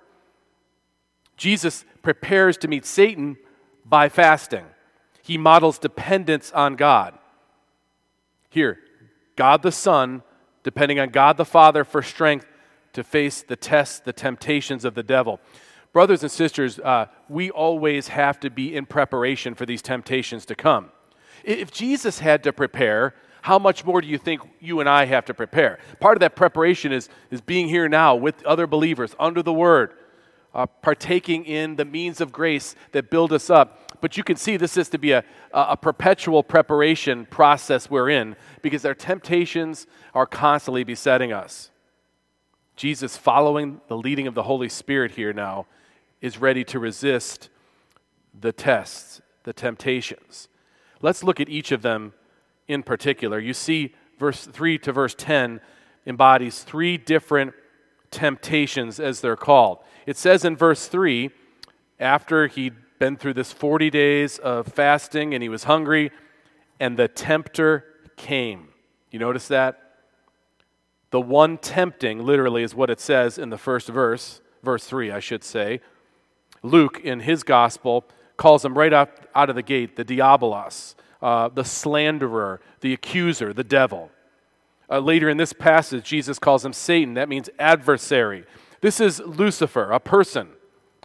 Jesus 1.36 1.86
prepares 2.02 2.58
to 2.58 2.68
meet 2.68 2.86
Satan 2.86 3.38
by 3.86 4.08
fasting, 4.08 4.66
he 5.22 5.38
models 5.38 5.80
dependence 5.80 6.52
on 6.52 6.76
God. 6.76 7.18
Here, 8.50 8.80
God 9.36 9.62
the 9.62 9.72
Son, 9.72 10.24
depending 10.64 11.00
on 11.00 11.10
God 11.10 11.38
the 11.38 11.46
Father 11.46 11.84
for 11.84 12.02
strength 12.02 12.46
to 12.94 13.04
face 13.04 13.42
the 13.42 13.56
tests, 13.56 14.00
the 14.00 14.14
temptations 14.14 14.84
of 14.86 14.96
the 14.96 15.04
devil. 15.04 15.40
Brothers 15.94 16.24
and 16.24 16.32
sisters, 16.32 16.80
uh, 16.80 17.08
we 17.28 17.50
always 17.50 18.10
have 18.10 18.40
to 18.42 18.50
be 18.50 18.76
in 18.76 18.86
preparation 18.86 19.56
for 19.56 19.66
these 19.66 19.82
temptations 19.82 20.46
to 20.48 20.56
come. 20.56 20.92
If 21.44 21.72
Jesus 21.72 22.20
had 22.20 22.44
to 22.44 22.54
prepare, 22.54 23.16
how 23.42 23.58
much 23.58 23.86
more 23.86 24.02
do 24.02 24.08
you 24.08 24.18
think 24.18 24.42
you 24.60 24.80
and 24.80 24.90
I 24.90 25.06
have 25.06 25.26
to 25.26 25.34
prepare? 25.34 25.80
Part 26.00 26.18
of 26.18 26.20
that 26.20 26.36
preparation 26.36 26.92
is, 26.92 27.10
is 27.32 27.42
being 27.42 27.70
here 27.70 27.88
now 27.88 28.16
with 28.16 28.44
other 28.46 28.68
believers 28.68 29.16
under 29.20 29.42
the 29.42 29.54
Word, 29.54 29.94
uh, 30.54 30.66
partaking 30.66 31.46
in 31.46 31.76
the 31.76 31.86
means 31.86 32.22
of 32.22 32.32
grace 32.32 32.76
that 32.92 33.10
build 33.10 33.32
us 33.32 33.50
up. 33.50 34.00
But 34.02 34.18
you 34.18 34.24
can 34.24 34.38
see 34.38 34.58
this 34.58 34.78
is 34.78 34.90
to 34.90 34.98
be 34.98 35.12
a, 35.12 35.24
a 35.54 35.76
perpetual 35.78 36.44
preparation 36.44 37.26
process 37.26 37.90
we're 37.90 38.10
in 38.10 38.36
because 38.62 38.86
our 38.86 38.94
temptations 38.94 39.88
are 40.14 40.26
constantly 40.26 40.84
besetting 40.84 41.32
us. 41.34 41.70
Jesus, 42.76 43.18
following 43.18 43.82
the 43.90 43.98
leading 43.98 44.26
of 44.26 44.36
the 44.36 44.44
Holy 44.44 44.70
Spirit 44.70 45.12
here 45.12 45.34
now, 45.34 45.66
is 46.22 46.38
ready 46.38 46.64
to 46.64 46.80
resist 46.80 47.50
the 48.40 48.54
tests, 48.54 49.22
the 49.44 49.54
temptations. 49.54 50.48
Let's 51.02 51.24
look 51.24 51.40
at 51.40 51.50
each 51.50 51.72
of 51.72 51.82
them 51.82 52.14
in 52.68 52.84
particular. 52.84 53.40
You 53.40 53.54
see, 53.54 53.96
verse 54.18 54.46
3 54.46 54.78
to 54.80 54.94
verse 54.94 55.16
10 55.18 55.60
embodies 56.06 56.64
three 56.64 56.98
different 56.98 57.54
temptations, 58.12 59.00
as 59.00 59.22
they're 59.22 59.36
called. 59.36 59.80
It 60.06 60.18
says 60.18 60.44
in 60.46 60.56
verse 60.56 60.88
3 60.88 61.30
after 62.00 62.48
he'd 62.48 62.76
been 62.98 63.16
through 63.16 63.34
this 63.34 63.52
40 63.52 63.90
days 63.90 64.38
of 64.40 64.68
fasting 64.68 65.34
and 65.34 65.42
he 65.42 65.50
was 65.50 65.66
hungry, 65.66 66.12
and 66.80 66.98
the 66.98 67.08
tempter 67.08 67.86
came. 68.18 68.70
You 69.12 69.20
notice 69.20 69.48
that? 69.48 69.90
The 71.12 71.22
one 71.22 71.58
tempting, 71.58 72.24
literally, 72.24 72.64
is 72.64 72.76
what 72.76 72.90
it 72.90 73.00
says 73.00 73.38
in 73.38 73.50
the 73.50 73.58
first 73.58 73.88
verse, 73.88 74.42
verse 74.62 74.86
3, 74.86 75.12
I 75.12 75.20
should 75.20 75.44
say. 75.44 75.82
Luke, 76.62 77.00
in 77.04 77.22
his 77.22 77.44
gospel, 77.44 78.06
calls 78.38 78.64
him 78.64 78.78
right 78.78 78.94
out, 78.94 79.12
out 79.34 79.50
of 79.50 79.56
the 79.56 79.64
gate 79.64 79.96
the 79.96 80.06
diabolos, 80.06 80.96
uh, 81.22 81.50
the 81.50 81.64
slanderer, 81.64 82.62
the 82.82 82.94
accuser, 82.94 83.54
the 83.54 83.64
devil. 83.64 84.12
Uh, 84.90 85.00
later 85.00 85.30
in 85.30 85.38
this 85.38 85.54
passage, 85.54 86.06
Jesus 86.06 86.40
calls 86.40 86.66
him 86.66 86.74
Satan. 86.74 87.14
That 87.14 87.30
means 87.30 87.50
adversary. 87.60 88.46
This 88.82 89.00
is 89.00 89.20
Lucifer, 89.20 89.92
a 89.92 90.00
person, 90.00 90.50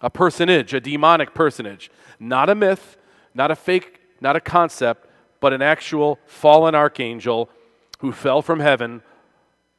a 0.00 0.10
personage, 0.10 0.72
a 0.72 0.80
demonic 0.80 1.34
personage. 1.34 1.90
Not 2.18 2.48
a 2.48 2.54
myth, 2.54 2.96
not 3.34 3.50
a 3.50 3.56
fake, 3.56 4.00
not 4.20 4.36
a 4.36 4.40
concept, 4.40 5.08
but 5.40 5.52
an 5.52 5.60
actual 5.60 6.18
fallen 6.26 6.74
archangel 6.74 7.50
who 7.98 8.12
fell 8.12 8.40
from 8.40 8.60
heaven 8.60 9.02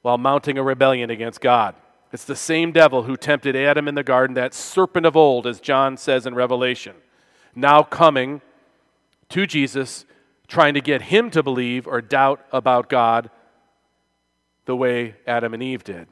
while 0.01 0.17
mounting 0.17 0.57
a 0.57 0.63
rebellion 0.63 1.09
against 1.09 1.41
God. 1.41 1.73
It's 2.11 2.25
the 2.25 2.35
same 2.35 2.71
devil 2.71 3.03
who 3.03 3.17
tempted 3.17 3.55
Adam 3.55 3.87
in 3.87 3.95
the 3.95 4.03
garden, 4.03 4.35
that 4.35 4.53
serpent 4.53 5.05
of 5.05 5.17
old, 5.17 5.47
as 5.47 5.59
John 5.59 5.97
says 5.97 6.25
in 6.25 6.35
Revelation 6.35 6.95
now 7.55 7.81
coming 7.81 8.41
to 9.29 9.47
Jesus, 9.47 10.05
trying 10.47 10.73
to 10.73 10.81
get 10.81 11.03
him 11.03 11.31
to 11.31 11.41
believe 11.41 11.87
or 11.87 12.01
doubt 12.01 12.45
about 12.51 12.89
God 12.89 13.29
the 14.65 14.75
way 14.75 15.15
Adam 15.25 15.53
and 15.53 15.63
Eve 15.63 15.83
did. 15.83 16.07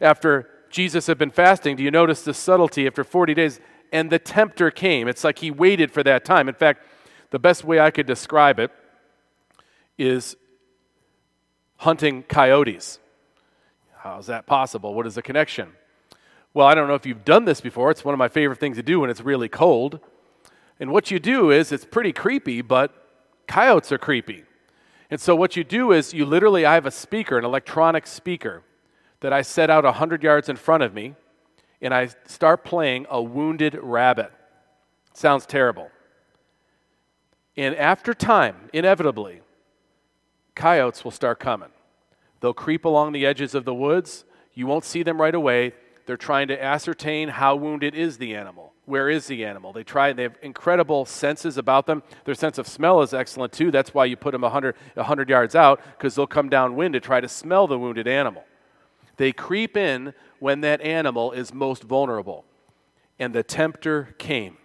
After 0.00 0.48
Jesus 0.70 1.06
had 1.06 1.18
been 1.18 1.30
fasting, 1.30 1.76
do 1.76 1.82
you 1.82 1.90
notice 1.90 2.22
the 2.22 2.34
subtlety 2.34 2.86
after 2.86 3.04
40 3.04 3.34
days? 3.34 3.60
And 3.92 4.10
the 4.10 4.18
tempter 4.18 4.70
came. 4.70 5.08
It's 5.08 5.24
like 5.24 5.40
he 5.40 5.50
waited 5.50 5.90
for 5.90 6.02
that 6.04 6.24
time. 6.24 6.48
In 6.48 6.54
fact, 6.54 6.86
the 7.30 7.38
best 7.38 7.64
way 7.64 7.80
I 7.80 7.90
could 7.90 8.06
describe 8.06 8.58
it 8.58 8.70
is 9.98 10.36
hunting 11.76 12.22
coyotes. 12.22 12.98
How's 13.98 14.26
that 14.26 14.46
possible? 14.46 14.94
What 14.94 15.06
is 15.06 15.14
the 15.14 15.22
connection? 15.22 15.72
Well, 16.54 16.66
I 16.66 16.74
don't 16.74 16.88
know 16.88 16.94
if 16.94 17.06
you've 17.06 17.24
done 17.24 17.44
this 17.44 17.60
before. 17.60 17.90
It's 17.90 18.04
one 18.04 18.14
of 18.14 18.18
my 18.18 18.28
favorite 18.28 18.58
things 18.58 18.76
to 18.76 18.82
do 18.82 19.00
when 19.00 19.10
it's 19.10 19.20
really 19.20 19.48
cold. 19.48 20.00
And 20.80 20.90
what 20.90 21.10
you 21.10 21.18
do 21.18 21.50
is, 21.50 21.70
it's 21.70 21.84
pretty 21.84 22.12
creepy, 22.12 22.62
but 22.62 22.92
coyotes 23.46 23.92
are 23.92 23.98
creepy. 23.98 24.44
And 25.10 25.20
so 25.20 25.34
what 25.34 25.56
you 25.56 25.64
do 25.64 25.92
is, 25.92 26.14
you 26.14 26.24
literally, 26.24 26.64
I 26.64 26.74
have 26.74 26.86
a 26.86 26.90
speaker, 26.90 27.36
an 27.36 27.44
electronic 27.44 28.06
speaker, 28.06 28.62
that 29.20 29.32
I 29.32 29.42
set 29.42 29.68
out 29.68 29.84
100 29.84 30.22
yards 30.22 30.48
in 30.48 30.56
front 30.56 30.82
of 30.82 30.94
me, 30.94 31.14
and 31.82 31.92
I 31.92 32.10
start 32.26 32.64
playing 32.64 33.06
a 33.10 33.20
wounded 33.20 33.76
rabbit. 33.82 34.30
Sounds 35.12 35.46
terrible. 35.46 35.90
And 37.56 37.74
after 37.74 38.14
time, 38.14 38.70
inevitably, 38.72 39.40
coyotes 40.54 41.04
will 41.04 41.10
start 41.10 41.40
coming. 41.40 41.70
They'll 42.40 42.54
creep 42.54 42.84
along 42.84 43.12
the 43.12 43.26
edges 43.26 43.54
of 43.54 43.64
the 43.64 43.74
woods. 43.74 44.24
You 44.54 44.66
won't 44.66 44.84
see 44.84 45.02
them 45.02 45.20
right 45.20 45.34
away. 45.34 45.74
They're 46.06 46.16
trying 46.16 46.48
to 46.48 46.62
ascertain 46.62 47.28
how 47.28 47.56
wounded 47.56 47.94
is 47.94 48.18
the 48.18 48.34
animal. 48.34 48.72
Where 48.90 49.08
is 49.08 49.28
the 49.28 49.44
animal? 49.44 49.72
They 49.72 49.84
try, 49.84 50.08
and 50.08 50.18
they 50.18 50.24
have 50.24 50.36
incredible 50.42 51.04
senses 51.04 51.56
about 51.56 51.86
them. 51.86 52.02
Their 52.24 52.34
sense 52.34 52.58
of 52.58 52.66
smell 52.66 53.02
is 53.02 53.14
excellent 53.14 53.52
too. 53.52 53.70
That's 53.70 53.94
why 53.94 54.06
you 54.06 54.16
put 54.16 54.32
them 54.32 54.42
100, 54.42 54.74
100 54.94 55.28
yards 55.28 55.54
out, 55.54 55.80
because 55.96 56.16
they'll 56.16 56.26
come 56.26 56.48
downwind 56.48 56.94
to 56.94 57.00
try 57.00 57.20
to 57.20 57.28
smell 57.28 57.68
the 57.68 57.78
wounded 57.78 58.08
animal. 58.08 58.42
They 59.16 59.30
creep 59.30 59.76
in 59.76 60.12
when 60.40 60.62
that 60.62 60.80
animal 60.80 61.30
is 61.30 61.54
most 61.54 61.84
vulnerable. 61.84 62.44
And 63.16 63.32
the 63.32 63.44
tempter 63.44 64.16
came. 64.18 64.56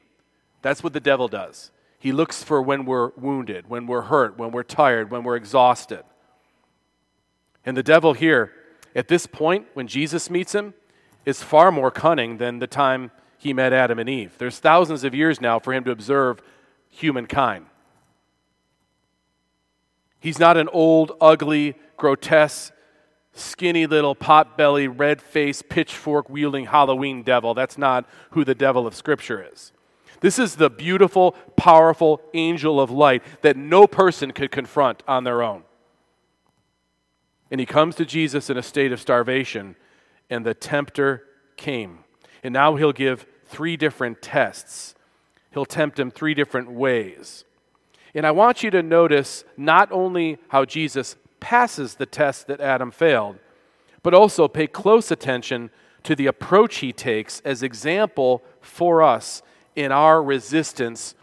That's 0.63 0.84
what 0.84 0.94
the 0.94 1.00
devil 1.00 1.27
does. 1.27 1.70
He 2.00 2.12
looks 2.12 2.41
for 2.41 2.63
when 2.63 2.86
we're 2.86 3.10
wounded, 3.10 3.70
when 3.70 3.86
we're 3.86 4.01
hurt, 4.01 4.39
when 4.39 4.50
we're 4.50 4.63
tired, 4.63 5.12
when 5.12 5.24
we're 5.24 5.36
exhausted. 5.36 6.03
And 7.63 7.77
the 7.77 7.84
devil 7.84 8.13
here, 8.13 8.53
at 8.96 9.08
this 9.08 9.27
point, 9.27 9.67
when 9.75 9.88
Jesus 9.88 10.32
meets 10.32 10.55
him, 10.55 10.74
is 11.25 11.44
far 11.44 11.72
more 11.72 11.91
cunning 11.91 12.38
than 12.38 12.58
the 12.58 12.65
time 12.65 13.12
he 13.46 13.54
met 13.54 13.74
Adam 13.74 14.00
and 14.00 14.10
Eve. 14.10 14.34
There's 14.40 14.58
thousands 14.58 15.04
of 15.04 15.14
years 15.14 15.40
now 15.40 15.60
for 15.60 15.72
him 15.72 15.84
to 15.84 15.92
observe 15.92 16.42
humankind. 16.90 17.68
He's 20.20 20.40
not 20.40 20.58
an 20.58 20.68
old, 20.70 21.12
ugly, 21.22 21.75
grotesque, 21.96 22.74
skinny 23.34 23.86
little 23.86 24.16
pot 24.16 24.58
belly, 24.58 24.88
red 24.88 25.22
faced, 25.22 25.70
pitchfork 25.70 26.28
wielding 26.28 26.66
Halloween 26.66 27.22
devil. 27.22 27.54
That's 27.54 27.78
not 27.78 28.10
who 28.32 28.44
the 28.44 28.56
devil 28.56 28.88
of 28.88 28.96
Scripture 28.96 29.48
is. 29.54 29.72
This 30.22 30.40
is 30.40 30.56
the 30.56 30.72
beautiful, 30.72 31.34
powerful 31.56 32.24
angel 32.34 32.82
of 32.82 32.90
light 32.90 33.22
that 33.44 33.56
no 33.56 33.86
person 33.86 34.32
could 34.32 34.50
confront 34.50 35.04
on 35.08 35.24
their 35.24 35.44
own. 35.44 35.66
And 37.52 37.60
he 37.60 37.68
comes 37.68 37.94
to 37.98 38.06
Jesus 38.06 38.50
in 38.50 38.58
a 38.58 38.64
state 38.64 38.92
of 38.92 39.00
starvation, 39.00 39.75
and 40.32 40.44
the 40.44 40.56
tempter 40.56 41.25
came. 41.58 42.00
And 42.42 42.52
now 42.52 42.75
he'll 42.75 42.92
give 42.92 43.28
three 43.48 43.78
different 43.78 44.22
tests. 44.22 44.96
He'll 45.52 45.66
tempt 45.66 46.00
him 46.00 46.12
three 46.12 46.34
different 46.34 46.72
ways. 46.72 47.46
And 48.14 48.25
I 48.25 48.32
want 48.32 48.64
you 48.64 48.72
to 48.72 48.82
notice 48.82 49.44
not 49.58 49.92
only 49.92 50.38
how 50.50 50.66
Jesus 50.66 51.18
passes 51.40 51.96
the 51.96 52.06
test 52.06 52.48
that 52.48 52.62
Adam 52.62 52.92
failed, 52.92 53.38
but 54.04 54.14
also 54.14 54.48
pay 54.48 54.68
close 54.68 55.12
attention 55.12 55.70
to 56.04 56.16
the 56.16 56.28
approach 56.28 56.78
he 56.78 56.94
takes 56.94 57.42
as 57.42 57.64
example 57.64 58.44
for 58.62 59.02
us 59.02 59.42
in 59.75 59.92
our 59.92 60.24
resistance 60.24 61.16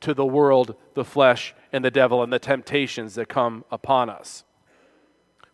to 0.00 0.14
the 0.14 0.26
world, 0.26 0.74
the 0.94 1.04
flesh, 1.04 1.54
and 1.72 1.84
the 1.84 1.90
devil, 1.90 2.22
and 2.22 2.32
the 2.32 2.38
temptations 2.38 3.14
that 3.14 3.28
come 3.28 3.64
upon 3.70 4.08
us. 4.08 4.44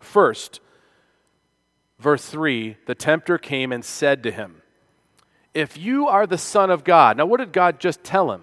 First, 0.00 0.60
verse 1.98 2.26
3 2.26 2.76
the 2.86 2.94
tempter 2.94 3.38
came 3.38 3.72
and 3.72 3.84
said 3.84 4.22
to 4.22 4.30
him, 4.30 4.62
If 5.54 5.78
you 5.78 6.08
are 6.08 6.26
the 6.26 6.38
Son 6.38 6.70
of 6.70 6.84
God, 6.84 7.16
now 7.16 7.26
what 7.26 7.38
did 7.38 7.52
God 7.52 7.78
just 7.78 8.02
tell 8.02 8.32
him? 8.32 8.42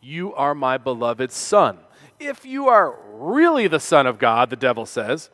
You 0.00 0.32
are 0.34 0.54
my 0.54 0.78
beloved 0.78 1.32
Son. 1.32 1.78
If 2.20 2.46
you 2.46 2.68
are 2.68 2.96
really 3.12 3.66
the 3.66 3.80
Son 3.80 4.06
of 4.06 4.18
God, 4.18 4.48
the 4.50 4.56
devil 4.56 4.86
says, 4.86 5.30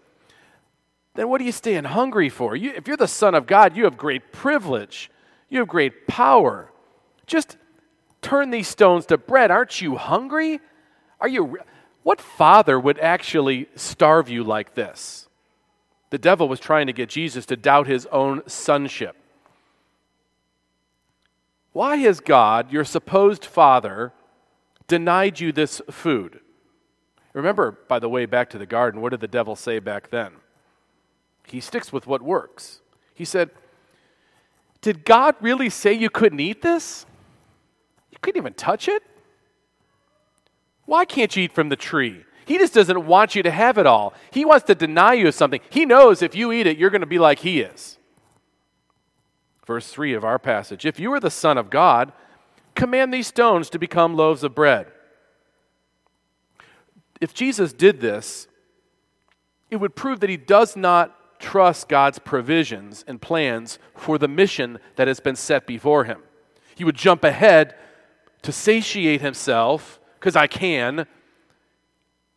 then 1.14 1.28
what 1.28 1.40
are 1.40 1.44
you 1.44 1.52
staying 1.52 1.84
hungry 1.84 2.28
for? 2.28 2.56
You, 2.56 2.72
if 2.72 2.88
you're 2.88 2.96
the 2.96 3.06
Son 3.06 3.34
of 3.34 3.46
God, 3.46 3.76
you 3.76 3.84
have 3.84 3.96
great 3.96 4.32
privilege, 4.32 5.10
you 5.48 5.60
have 5.60 5.68
great 5.68 6.06
power. 6.06 6.72
Just 7.26 7.56
turn 8.20 8.50
these 8.50 8.68
stones 8.68 9.06
to 9.06 9.18
bread. 9.18 9.50
Aren't 9.50 9.80
you 9.80 9.96
hungry? 9.96 10.60
Are 11.20 11.28
you 11.28 11.58
what 12.02 12.20
father 12.20 12.78
would 12.78 12.98
actually 12.98 13.68
starve 13.76 14.28
you 14.28 14.44
like 14.44 14.74
this? 14.74 15.28
The 16.10 16.18
devil 16.18 16.48
was 16.48 16.60
trying 16.60 16.86
to 16.86 16.92
get 16.92 17.08
Jesus 17.08 17.46
to 17.46 17.56
doubt 17.56 17.86
his 17.86 18.06
own 18.06 18.42
sonship. 18.46 19.16
Why 21.74 21.96
has 21.96 22.20
God, 22.20 22.72
your 22.72 22.84
supposed 22.84 23.44
father, 23.44 24.12
denied 24.86 25.40
you 25.40 25.50
this 25.50 25.82
food? 25.90 26.38
Remember, 27.32 27.72
by 27.88 27.98
the 27.98 28.08
way, 28.08 28.26
back 28.26 28.48
to 28.50 28.58
the 28.58 28.64
garden, 28.64 29.00
what 29.00 29.10
did 29.10 29.20
the 29.20 29.26
devil 29.26 29.56
say 29.56 29.80
back 29.80 30.10
then? 30.10 30.34
He 31.48 31.58
sticks 31.58 31.92
with 31.92 32.06
what 32.06 32.22
works. 32.22 32.80
He 33.12 33.24
said, 33.24 33.50
Did 34.82 35.04
God 35.04 35.34
really 35.40 35.68
say 35.68 35.92
you 35.92 36.10
couldn't 36.10 36.38
eat 36.38 36.62
this? 36.62 37.06
You 38.12 38.18
couldn't 38.22 38.40
even 38.40 38.54
touch 38.54 38.86
it? 38.86 39.02
Why 40.86 41.04
can't 41.04 41.34
you 41.34 41.42
eat 41.42 41.52
from 41.52 41.70
the 41.70 41.76
tree? 41.76 42.24
He 42.46 42.56
just 42.56 42.72
doesn't 42.72 43.04
want 43.04 43.34
you 43.34 43.42
to 43.42 43.50
have 43.50 43.78
it 43.78 43.86
all. 43.86 44.14
He 44.30 44.44
wants 44.44 44.66
to 44.66 44.76
deny 44.76 45.14
you 45.14 45.26
of 45.26 45.34
something. 45.34 45.60
He 45.70 45.86
knows 45.86 46.22
if 46.22 46.36
you 46.36 46.52
eat 46.52 46.68
it, 46.68 46.78
you're 46.78 46.90
going 46.90 47.00
to 47.00 47.06
be 47.06 47.18
like 47.18 47.40
he 47.40 47.62
is. 47.62 47.98
Verse 49.66 49.88
3 49.88 50.14
of 50.14 50.24
our 50.24 50.38
passage 50.38 50.84
If 50.84 51.00
you 51.00 51.12
are 51.12 51.20
the 51.20 51.30
Son 51.30 51.58
of 51.58 51.70
God, 51.70 52.12
command 52.74 53.12
these 53.12 53.26
stones 53.26 53.70
to 53.70 53.78
become 53.78 54.14
loaves 54.14 54.42
of 54.44 54.54
bread. 54.54 54.86
If 57.20 57.32
Jesus 57.32 57.72
did 57.72 58.00
this, 58.00 58.48
it 59.70 59.76
would 59.76 59.96
prove 59.96 60.20
that 60.20 60.30
he 60.30 60.36
does 60.36 60.76
not 60.76 61.40
trust 61.40 61.88
God's 61.88 62.18
provisions 62.18 63.04
and 63.06 63.20
plans 63.20 63.78
for 63.96 64.18
the 64.18 64.28
mission 64.28 64.78
that 64.96 65.08
has 65.08 65.20
been 65.20 65.36
set 65.36 65.66
before 65.66 66.04
him. 66.04 66.22
He 66.74 66.84
would 66.84 66.96
jump 66.96 67.24
ahead 67.24 67.74
to 68.42 68.52
satiate 68.52 69.20
himself, 69.20 70.00
because 70.18 70.36
I 70.36 70.46
can, 70.46 71.06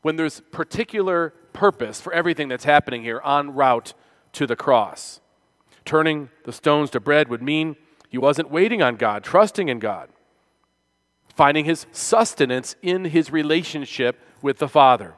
when 0.01 0.15
there's 0.15 0.39
particular 0.51 1.33
purpose 1.51 1.99
for 1.99 2.13
everything 2.13 2.47
that's 2.47 2.63
happening 2.63 3.03
here 3.03 3.21
en 3.25 3.53
route 3.53 3.93
to 4.33 4.47
the 4.47 4.55
cross. 4.55 5.19
Turning 5.87 6.29
the 6.43 6.51
stones 6.51 6.89
to 6.89 6.99
bread 6.99 7.29
would 7.29 7.41
mean 7.41 7.77
he 8.09 8.17
wasn't 8.17 8.51
waiting 8.51 8.81
on 8.81 8.97
God, 8.97 9.23
trusting 9.23 9.69
in 9.69 9.79
God, 9.79 10.09
finding 11.33 11.63
his 11.63 11.85
sustenance 11.93 12.75
in 12.81 13.05
his 13.05 13.31
relationship 13.31 14.19
with 14.41 14.57
the 14.57 14.67
Father. 14.67 15.15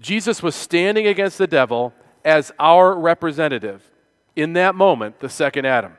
Jesus 0.00 0.42
was 0.42 0.54
standing 0.54 1.06
against 1.06 1.36
the 1.36 1.46
devil 1.46 1.92
as 2.24 2.50
our 2.58 2.98
representative 2.98 3.90
in 4.34 4.54
that 4.54 4.74
moment, 4.74 5.20
the 5.20 5.28
second 5.28 5.66
Adam. 5.66 5.98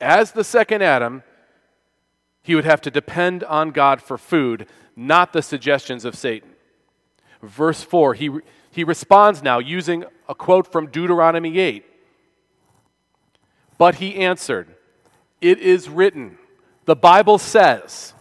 As 0.00 0.32
the 0.32 0.42
second 0.42 0.82
Adam, 0.82 1.22
he 2.42 2.56
would 2.56 2.64
have 2.64 2.80
to 2.80 2.90
depend 2.90 3.44
on 3.44 3.70
God 3.70 4.02
for 4.02 4.18
food, 4.18 4.66
not 4.96 5.32
the 5.32 5.42
suggestions 5.42 6.04
of 6.04 6.16
Satan. 6.16 6.53
Verse 7.46 7.82
4, 7.82 8.14
he, 8.14 8.30
he 8.70 8.84
responds 8.84 9.42
now 9.42 9.58
using 9.58 10.04
a 10.28 10.34
quote 10.34 10.70
from 10.70 10.86
Deuteronomy 10.86 11.58
8. 11.58 11.84
But 13.78 13.96
he 13.96 14.16
answered, 14.16 14.74
It 15.40 15.58
is 15.58 15.88
written, 15.88 16.38
the 16.84 16.96
Bible 16.96 17.38
says, 17.38 18.14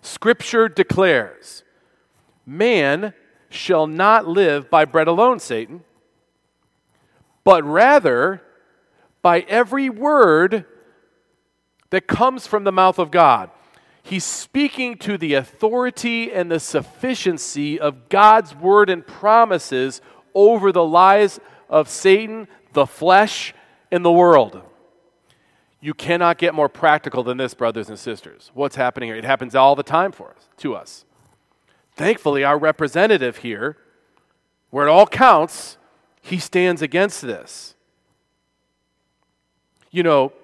Scripture 0.00 0.68
declares, 0.68 1.64
man 2.46 3.14
shall 3.48 3.86
not 3.86 4.26
live 4.26 4.70
by 4.70 4.84
bread 4.84 5.08
alone, 5.08 5.38
Satan, 5.38 5.82
but 7.42 7.64
rather 7.64 8.42
by 9.22 9.40
every 9.40 9.88
word 9.88 10.64
that 11.90 12.06
comes 12.06 12.46
from 12.46 12.64
the 12.64 12.72
mouth 12.72 12.98
of 12.98 13.10
God. 13.10 13.50
He's 14.06 14.24
speaking 14.24 14.98
to 14.98 15.16
the 15.16 15.32
authority 15.32 16.30
and 16.30 16.50
the 16.50 16.60
sufficiency 16.60 17.80
of 17.80 18.10
God's 18.10 18.54
word 18.54 18.90
and 18.90 19.04
promises 19.04 20.02
over 20.34 20.72
the 20.72 20.84
lies 20.84 21.40
of 21.70 21.88
Satan, 21.88 22.46
the 22.74 22.84
flesh, 22.84 23.54
and 23.90 24.04
the 24.04 24.12
world. 24.12 24.60
You 25.80 25.94
cannot 25.94 26.36
get 26.36 26.52
more 26.52 26.68
practical 26.68 27.22
than 27.22 27.38
this, 27.38 27.54
brothers 27.54 27.88
and 27.88 27.98
sisters. 27.98 28.50
What's 28.52 28.76
happening 28.76 29.08
here? 29.08 29.16
It 29.16 29.24
happens 29.24 29.54
all 29.54 29.74
the 29.74 29.82
time 29.82 30.12
for 30.12 30.34
us, 30.36 30.50
to 30.58 30.74
us. 30.74 31.06
Thankfully, 31.96 32.44
our 32.44 32.58
representative 32.58 33.38
here, 33.38 33.78
where 34.68 34.86
it 34.86 34.90
all 34.90 35.06
counts, 35.06 35.78
he 36.20 36.38
stands 36.38 36.82
against 36.82 37.22
this. 37.22 37.74
You 39.90 40.02
know, 40.02 40.34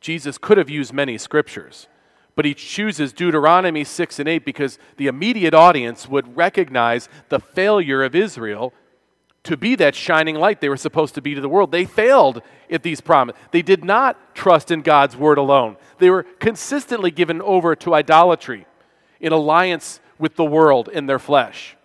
Jesus 0.00 0.36
could 0.36 0.58
have 0.58 0.68
used 0.68 0.92
many 0.92 1.16
scriptures, 1.16 1.86
But 2.34 2.44
he 2.44 2.54
chooses 2.54 3.12
Deuteronomy 3.12 3.84
6 3.84 4.18
and 4.18 4.28
8 4.28 4.44
because 4.44 4.78
the 4.96 5.06
immediate 5.06 5.54
audience 5.54 6.08
would 6.08 6.36
recognize 6.36 7.08
the 7.28 7.38
failure 7.38 8.02
of 8.02 8.14
Israel 8.14 8.72
to 9.44 9.56
be 9.56 9.74
that 9.74 9.94
shining 9.94 10.36
light 10.36 10.60
they 10.60 10.68
were 10.68 10.76
supposed 10.76 11.14
to 11.16 11.22
be 11.22 11.34
to 11.34 11.40
the 11.40 11.48
world. 11.48 11.72
They 11.72 11.84
failed 11.84 12.42
at 12.70 12.82
these 12.82 13.00
promises. 13.00 13.40
They 13.50 13.62
did 13.62 13.84
not 13.84 14.34
trust 14.34 14.70
in 14.70 14.82
God's 14.82 15.16
word 15.16 15.36
alone. 15.36 15.76
They 15.98 16.10
were 16.10 16.22
consistently 16.22 17.10
given 17.10 17.42
over 17.42 17.74
to 17.76 17.94
idolatry 17.94 18.66
in 19.20 19.32
alliance 19.32 20.00
with 20.18 20.36
the 20.36 20.44
world 20.44 20.88
in 20.88 21.06
their 21.06 21.18
flesh. 21.18 21.76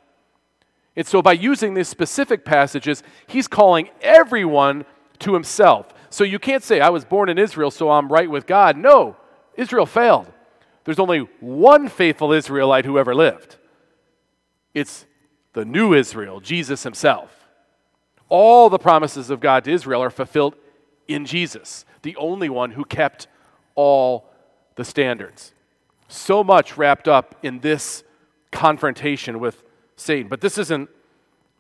And 0.96 1.06
so, 1.06 1.22
by 1.22 1.34
using 1.34 1.74
these 1.74 1.88
specific 1.88 2.44
passages, 2.44 3.04
he's 3.28 3.48
calling 3.48 3.90
everyone 4.02 4.86
to 5.20 5.34
himself. 5.34 5.94
So, 6.10 6.24
you 6.24 6.40
can't 6.40 6.64
say, 6.64 6.80
I 6.80 6.90
was 6.90 7.06
born 7.06 7.30
in 7.30 7.38
Israel, 7.38 7.70
so 7.70 7.92
I'm 7.92 8.12
right 8.12 8.30
with 8.30 8.48
God. 8.48 8.78
No, 8.78 9.16
Israel 9.56 9.86
failed. 9.86 10.32
There's 10.88 11.00
only 11.00 11.28
one 11.42 11.90
faithful 11.90 12.32
Israelite 12.32 12.86
who 12.86 12.98
ever 12.98 13.14
lived. 13.14 13.58
It's 14.74 15.06
the 15.52 15.66
new 15.66 15.94
Israel, 15.94 16.40
Jesus 16.40 16.84
himself. 16.84 17.46
All 18.30 18.70
the 18.70 18.80
promises 18.80 19.30
of 19.30 19.42
God 19.42 19.66
to 19.66 19.72
Israel 19.74 20.02
are 20.02 20.10
fulfilled 20.10 20.56
in 21.06 21.26
Jesus, 21.26 21.84
the 22.04 22.16
only 22.16 22.48
one 22.48 22.72
who 22.72 22.86
kept 22.86 23.28
all 23.76 24.30
the 24.76 24.86
standards. 24.86 25.52
So 26.08 26.42
much 26.42 26.78
wrapped 26.78 27.10
up 27.10 27.36
in 27.44 27.60
this 27.60 28.06
confrontation 28.54 29.42
with 29.42 29.64
Satan. 29.98 30.30
But 30.30 30.40
this 30.40 30.58
isn't 30.58 30.90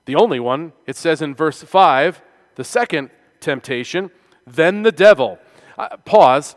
the 0.06 0.16
only 0.16 0.40
one. 0.40 0.72
It 0.86 0.96
says 0.96 1.22
in 1.22 1.36
verse 1.36 1.62
5, 1.62 2.22
the 2.56 2.64
second 2.64 3.10
temptation, 3.42 4.10
then 4.46 4.84
the 4.84 4.92
devil. 4.94 5.38
Uh, 5.78 5.98
pause. 5.98 6.56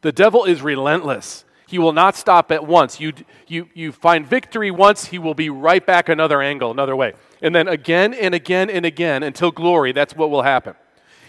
The 0.00 0.12
devil 0.12 0.44
is 0.44 0.62
relentless. 0.62 1.44
He 1.68 1.78
will 1.78 1.92
not 1.92 2.16
stop 2.16 2.50
at 2.50 2.66
once. 2.66 2.98
You, 2.98 3.12
you, 3.46 3.68
you 3.74 3.92
find 3.92 4.26
victory 4.26 4.70
once, 4.70 5.04
he 5.04 5.18
will 5.18 5.34
be 5.34 5.50
right 5.50 5.84
back 5.84 6.08
another 6.08 6.40
angle, 6.40 6.70
another 6.70 6.96
way. 6.96 7.12
And 7.42 7.54
then 7.54 7.68
again 7.68 8.14
and 8.14 8.34
again 8.34 8.70
and 8.70 8.86
again 8.86 9.22
until 9.22 9.50
glory. 9.50 9.92
That's 9.92 10.16
what 10.16 10.30
will 10.30 10.44
happen. 10.44 10.76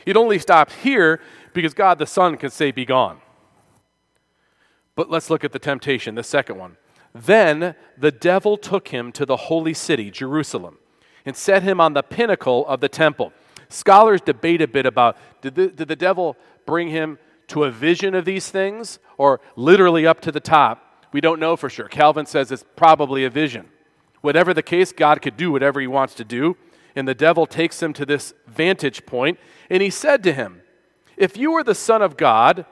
It 0.05 0.15
only 0.15 0.39
stops 0.39 0.73
here 0.75 1.19
because 1.51 1.73
God 1.73 1.99
the 1.99 2.05
Son 2.05 2.37
can 2.37 2.51
say, 2.51 2.71
Be 2.71 2.85
gone. 2.85 3.19
But 4.95 5.11
let's 5.11 5.29
look 5.29 5.43
at 5.43 5.51
the 5.51 5.59
temptation, 5.59 6.15
the 6.15 6.23
second 6.23 6.57
one. 6.57 6.77
Then 7.13 7.75
the 7.97 8.11
devil 8.11 8.55
took 8.55 8.87
him 8.87 9.11
to 9.11 9.25
the 9.25 9.35
holy 9.35 9.73
city, 9.73 10.09
Jerusalem, 10.09 10.77
and 11.25 11.35
set 11.35 11.63
him 11.63 11.81
on 11.81 11.91
the 11.91 12.01
pinnacle 12.01 12.65
of 12.65 12.79
the 12.79 12.87
temple. 12.87 13.33
Scholars 13.67 14.21
debate 14.21 14.61
a 14.61 14.67
bit 14.69 14.85
about 14.85 15.17
did 15.41 15.55
the, 15.55 15.67
did 15.67 15.89
the 15.89 15.97
devil 15.97 16.37
bring 16.65 16.87
him 16.87 17.19
to 17.49 17.63
a 17.63 17.71
vision 17.71 18.15
of 18.15 18.25
these 18.25 18.49
things 18.49 18.99
or 19.17 19.41
literally 19.55 20.07
up 20.07 20.21
to 20.21 20.31
the 20.31 20.39
top? 20.39 21.07
We 21.11 21.21
don't 21.21 21.39
know 21.39 21.55
for 21.55 21.69
sure. 21.69 21.87
Calvin 21.87 22.25
says 22.25 22.51
it's 22.51 22.63
probably 22.75 23.25
a 23.25 23.29
vision. 23.29 23.69
Whatever 24.21 24.53
the 24.53 24.63
case, 24.63 24.91
God 24.91 25.21
could 25.21 25.37
do 25.37 25.51
whatever 25.51 25.79
he 25.79 25.87
wants 25.87 26.13
to 26.15 26.23
do. 26.23 26.57
And 26.95 27.07
the 27.07 27.15
devil 27.15 27.45
takes 27.45 27.81
him 27.81 27.93
to 27.93 28.05
this 28.05 28.33
vantage 28.47 29.05
point, 29.05 29.39
and 29.69 29.81
he 29.81 29.89
said 29.89 30.23
to 30.23 30.33
him, 30.33 30.61
If 31.17 31.37
you 31.37 31.51
were 31.51 31.63
the 31.63 31.75
Son 31.75 32.01
of 32.01 32.17
God, 32.17 32.65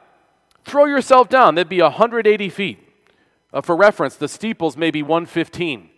throw 0.66 0.86
yourself 0.86 1.30
down. 1.30 1.56
That'd 1.56 1.70
be 1.70 1.82
180 1.82 2.50
feet. 2.50 2.80
Uh, 3.54 3.62
for 3.62 3.76
reference, 3.76 4.16
the 4.16 4.28
steeples 4.28 4.76
may 4.76 4.92
be 4.92 5.04
115, 5.04 5.90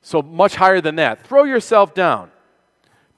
so 0.00 0.22
much 0.22 0.56
higher 0.56 0.80
than 0.80 0.96
that. 0.96 1.26
Throw 1.26 1.44
yourself 1.44 1.94
down. 1.94 2.30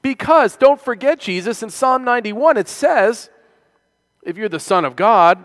Because, 0.01 0.57
don't 0.57 0.81
forget, 0.81 1.19
Jesus, 1.19 1.63
in 1.63 1.71
Psalm 1.71 2.05
91, 2.05 2.57
it 2.57 2.69
says, 2.69 3.31
if 4.25 4.37
you're 4.37 4.49
the 4.49 4.61
Son 4.61 4.85
of 4.85 4.97
God, 4.97 5.45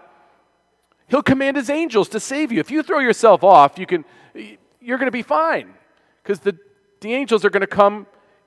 He'll 1.07 1.23
command 1.23 1.57
His 1.57 1.69
angels 1.69 2.09
to 2.09 2.19
save 2.19 2.51
you. 2.51 2.59
If 2.59 2.71
you 2.71 2.83
throw 2.83 2.99
yourself 2.99 3.43
off, 3.43 3.79
you 3.79 3.85
can, 3.85 4.05
you're 4.79 4.97
going 4.97 5.07
to 5.07 5.11
be 5.11 5.23
fine 5.23 5.73
because 6.23 6.39
the, 6.39 6.57
the 7.01 7.13
angels 7.13 7.43
are 7.43 7.49
going 7.49 7.61
to 7.61 7.67
come 7.67 8.05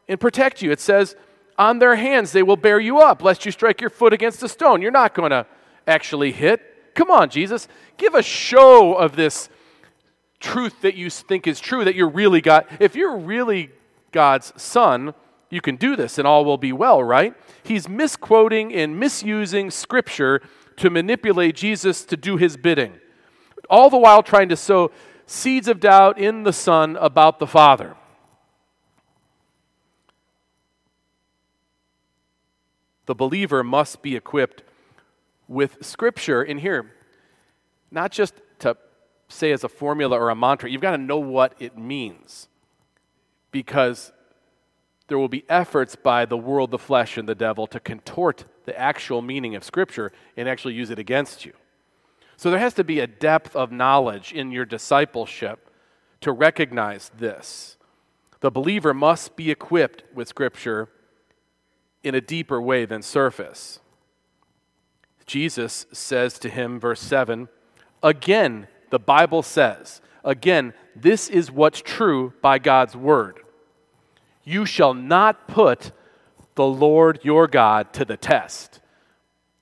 and 0.08 0.20
protect 0.20 0.62
you. 0.62 0.70
It 0.70 0.80
says, 0.80 1.16
on 1.58 1.78
their 1.78 1.96
hands 1.96 2.32
they 2.32 2.42
will 2.42 2.56
bear 2.56 2.80
you 2.80 3.00
up, 3.00 3.22
lest 3.22 3.44
you 3.44 3.52
strike 3.52 3.80
your 3.80 3.90
foot 3.90 4.12
against 4.12 4.42
a 4.42 4.48
stone. 4.48 4.82
You're 4.82 4.90
not 4.90 5.14
going 5.14 5.30
to 5.30 5.46
actually 5.86 6.32
hit. 6.32 6.94
Come 6.94 7.10
on, 7.10 7.30
Jesus. 7.30 7.68
Give 7.96 8.14
a 8.14 8.22
show 8.22 8.94
of 8.94 9.16
this 9.16 9.48
truth 10.40 10.82
that 10.82 10.94
you 10.94 11.08
think 11.10 11.46
is 11.46 11.60
true, 11.60 11.84
that 11.84 11.94
you're 11.94 12.08
really 12.08 12.40
God. 12.40 12.66
If 12.80 12.94
you're 12.96 13.16
really 13.16 13.70
God's 14.12 14.52
son, 14.60 15.14
you 15.52 15.60
can 15.60 15.76
do 15.76 15.96
this 15.96 16.16
and 16.16 16.26
all 16.26 16.46
will 16.46 16.56
be 16.56 16.72
well, 16.72 17.04
right? 17.04 17.34
He's 17.62 17.86
misquoting 17.86 18.72
and 18.72 18.98
misusing 18.98 19.70
scripture 19.70 20.40
to 20.78 20.88
manipulate 20.88 21.54
Jesus 21.56 22.06
to 22.06 22.16
do 22.16 22.38
his 22.38 22.56
bidding, 22.56 22.94
all 23.68 23.90
the 23.90 23.98
while 23.98 24.22
trying 24.22 24.48
to 24.48 24.56
sow 24.56 24.90
seeds 25.26 25.68
of 25.68 25.78
doubt 25.78 26.18
in 26.18 26.44
the 26.44 26.54
Son 26.54 26.96
about 26.96 27.38
the 27.38 27.46
Father. 27.46 27.96
The 33.04 33.14
believer 33.14 33.62
must 33.62 34.00
be 34.00 34.16
equipped 34.16 34.62
with 35.48 35.84
Scripture 35.84 36.42
in 36.42 36.58
here, 36.58 36.92
not 37.90 38.10
just 38.10 38.32
to 38.60 38.78
say 39.28 39.52
as 39.52 39.64
a 39.64 39.68
formula 39.68 40.18
or 40.18 40.30
a 40.30 40.34
mantra. 40.34 40.70
You've 40.70 40.80
got 40.80 40.92
to 40.92 40.98
know 40.98 41.18
what 41.18 41.54
it 41.58 41.76
means 41.76 42.48
because 43.50 44.12
there 45.12 45.18
will 45.18 45.28
be 45.28 45.44
efforts 45.46 45.94
by 45.94 46.24
the 46.24 46.38
world, 46.38 46.70
the 46.70 46.78
flesh, 46.78 47.18
and 47.18 47.28
the 47.28 47.34
devil 47.34 47.66
to 47.66 47.78
contort 47.78 48.46
the 48.64 48.74
actual 48.80 49.20
meaning 49.20 49.54
of 49.54 49.62
Scripture 49.62 50.10
and 50.38 50.48
actually 50.48 50.72
use 50.72 50.88
it 50.88 50.98
against 50.98 51.44
you. 51.44 51.52
So 52.38 52.50
there 52.50 52.58
has 52.58 52.72
to 52.72 52.82
be 52.82 52.98
a 52.98 53.06
depth 53.06 53.54
of 53.54 53.70
knowledge 53.70 54.32
in 54.32 54.52
your 54.52 54.64
discipleship 54.64 55.68
to 56.22 56.32
recognize 56.32 57.10
this. 57.14 57.76
The 58.40 58.50
believer 58.50 58.94
must 58.94 59.36
be 59.36 59.50
equipped 59.50 60.02
with 60.14 60.28
Scripture 60.28 60.88
in 62.02 62.14
a 62.14 62.22
deeper 62.22 62.58
way 62.58 62.86
than 62.86 63.02
surface. 63.02 63.80
Jesus 65.26 65.84
says 65.92 66.38
to 66.38 66.48
him, 66.48 66.80
verse 66.80 67.02
7, 67.02 67.50
again, 68.02 68.66
the 68.88 68.98
Bible 68.98 69.42
says, 69.42 70.00
again, 70.24 70.72
this 70.96 71.28
is 71.28 71.52
what's 71.52 71.82
true 71.82 72.32
by 72.40 72.58
God's 72.58 72.96
word. 72.96 73.40
You 74.44 74.66
shall 74.66 74.94
not 74.94 75.46
put 75.46 75.92
the 76.54 76.66
Lord 76.66 77.20
your 77.22 77.46
God 77.46 77.92
to 77.94 78.04
the 78.04 78.16
test. 78.16 78.80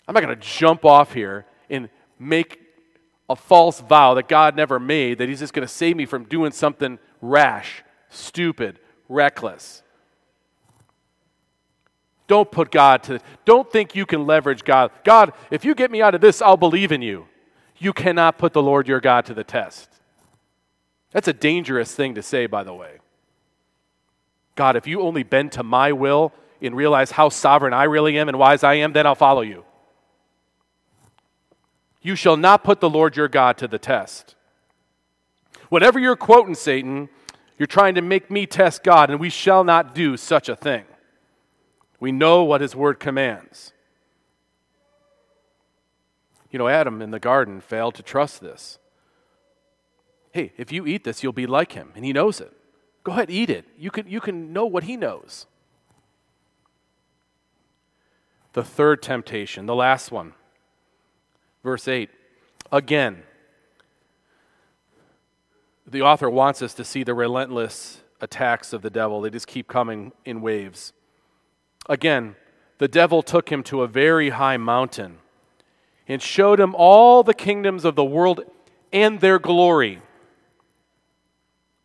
I'm 0.08 0.14
not 0.14 0.22
going 0.22 0.36
to 0.36 0.46
jump 0.46 0.84
off 0.84 1.12
here 1.12 1.46
and 1.68 1.88
make 2.18 2.60
a 3.28 3.36
false 3.36 3.80
vow 3.80 4.14
that 4.14 4.28
God 4.28 4.56
never 4.56 4.80
made, 4.80 5.18
that 5.18 5.28
He's 5.28 5.38
just 5.38 5.52
going 5.52 5.66
to 5.66 5.72
save 5.72 5.96
me 5.96 6.04
from 6.04 6.24
doing 6.24 6.50
something 6.50 6.98
rash, 7.22 7.84
stupid, 8.08 8.80
reckless. 9.08 9.82
Don't 12.26 12.50
put 12.50 12.70
God 12.70 13.02
to, 13.04 13.20
don't 13.44 13.70
think 13.70 13.94
you 13.94 14.06
can 14.06 14.26
leverage 14.26 14.64
God. 14.64 14.90
God, 15.04 15.32
if 15.50 15.64
you 15.64 15.74
get 15.74 15.90
me 15.90 16.00
out 16.00 16.14
of 16.14 16.20
this, 16.20 16.40
I'll 16.40 16.56
believe 16.56 16.92
in 16.92 17.02
you. 17.02 17.26
You 17.78 17.92
cannot 17.92 18.38
put 18.38 18.52
the 18.52 18.62
Lord 18.62 18.88
your 18.88 19.00
God 19.00 19.26
to 19.26 19.34
the 19.34 19.44
test. 19.44 19.88
That's 21.12 21.28
a 21.28 21.32
dangerous 21.32 21.94
thing 21.94 22.14
to 22.14 22.22
say, 22.22 22.46
by 22.46 22.62
the 22.62 22.74
way. 22.74 22.98
God, 24.60 24.76
if 24.76 24.86
you 24.86 25.00
only 25.00 25.22
bend 25.22 25.52
to 25.52 25.62
my 25.62 25.90
will 25.90 26.34
and 26.60 26.76
realize 26.76 27.12
how 27.12 27.30
sovereign 27.30 27.72
I 27.72 27.84
really 27.84 28.18
am 28.18 28.28
and 28.28 28.38
wise 28.38 28.62
I 28.62 28.74
am, 28.74 28.92
then 28.92 29.06
I'll 29.06 29.14
follow 29.14 29.40
you. 29.40 29.64
You 32.02 32.14
shall 32.14 32.36
not 32.36 32.62
put 32.62 32.78
the 32.78 32.90
Lord 32.90 33.16
your 33.16 33.26
God 33.26 33.56
to 33.56 33.66
the 33.66 33.78
test. 33.78 34.34
Whatever 35.70 35.98
you're 35.98 36.14
quoting, 36.14 36.54
Satan, 36.54 37.08
you're 37.56 37.66
trying 37.66 37.94
to 37.94 38.02
make 38.02 38.30
me 38.30 38.44
test 38.44 38.82
God, 38.82 39.08
and 39.08 39.18
we 39.18 39.30
shall 39.30 39.64
not 39.64 39.94
do 39.94 40.18
such 40.18 40.50
a 40.50 40.56
thing. 40.56 40.84
We 41.98 42.12
know 42.12 42.44
what 42.44 42.60
his 42.60 42.76
word 42.76 43.00
commands. 43.00 43.72
You 46.50 46.58
know, 46.58 46.68
Adam 46.68 47.00
in 47.00 47.12
the 47.12 47.18
garden 47.18 47.62
failed 47.62 47.94
to 47.94 48.02
trust 48.02 48.42
this. 48.42 48.78
Hey, 50.32 50.52
if 50.58 50.70
you 50.70 50.86
eat 50.86 51.04
this, 51.04 51.22
you'll 51.22 51.32
be 51.32 51.46
like 51.46 51.72
him, 51.72 51.92
and 51.96 52.04
he 52.04 52.12
knows 52.12 52.42
it. 52.42 52.54
Go 53.02 53.12
ahead, 53.12 53.30
eat 53.30 53.50
it. 53.50 53.64
You 53.78 53.90
can, 53.90 54.08
you 54.08 54.20
can 54.20 54.52
know 54.52 54.66
what 54.66 54.84
he 54.84 54.96
knows. 54.96 55.46
The 58.52 58.64
third 58.64 59.02
temptation, 59.02 59.66
the 59.66 59.74
last 59.74 60.10
one. 60.10 60.34
Verse 61.62 61.86
8. 61.86 62.10
Again, 62.72 63.22
the 65.86 66.02
author 66.02 66.28
wants 66.28 66.62
us 66.62 66.74
to 66.74 66.84
see 66.84 67.02
the 67.02 67.14
relentless 67.14 68.02
attacks 68.20 68.72
of 68.72 68.82
the 68.82 68.90
devil. 68.90 69.20
They 69.20 69.30
just 69.30 69.46
keep 69.46 69.66
coming 69.66 70.12
in 70.24 70.40
waves. 70.40 70.92
Again, 71.88 72.36
the 72.78 72.88
devil 72.88 73.22
took 73.22 73.50
him 73.50 73.62
to 73.64 73.82
a 73.82 73.88
very 73.88 74.30
high 74.30 74.56
mountain 74.56 75.18
and 76.06 76.20
showed 76.20 76.60
him 76.60 76.74
all 76.74 77.22
the 77.22 77.34
kingdoms 77.34 77.84
of 77.84 77.94
the 77.94 78.04
world 78.04 78.42
and 78.92 79.20
their 79.20 79.38
glory. 79.38 80.02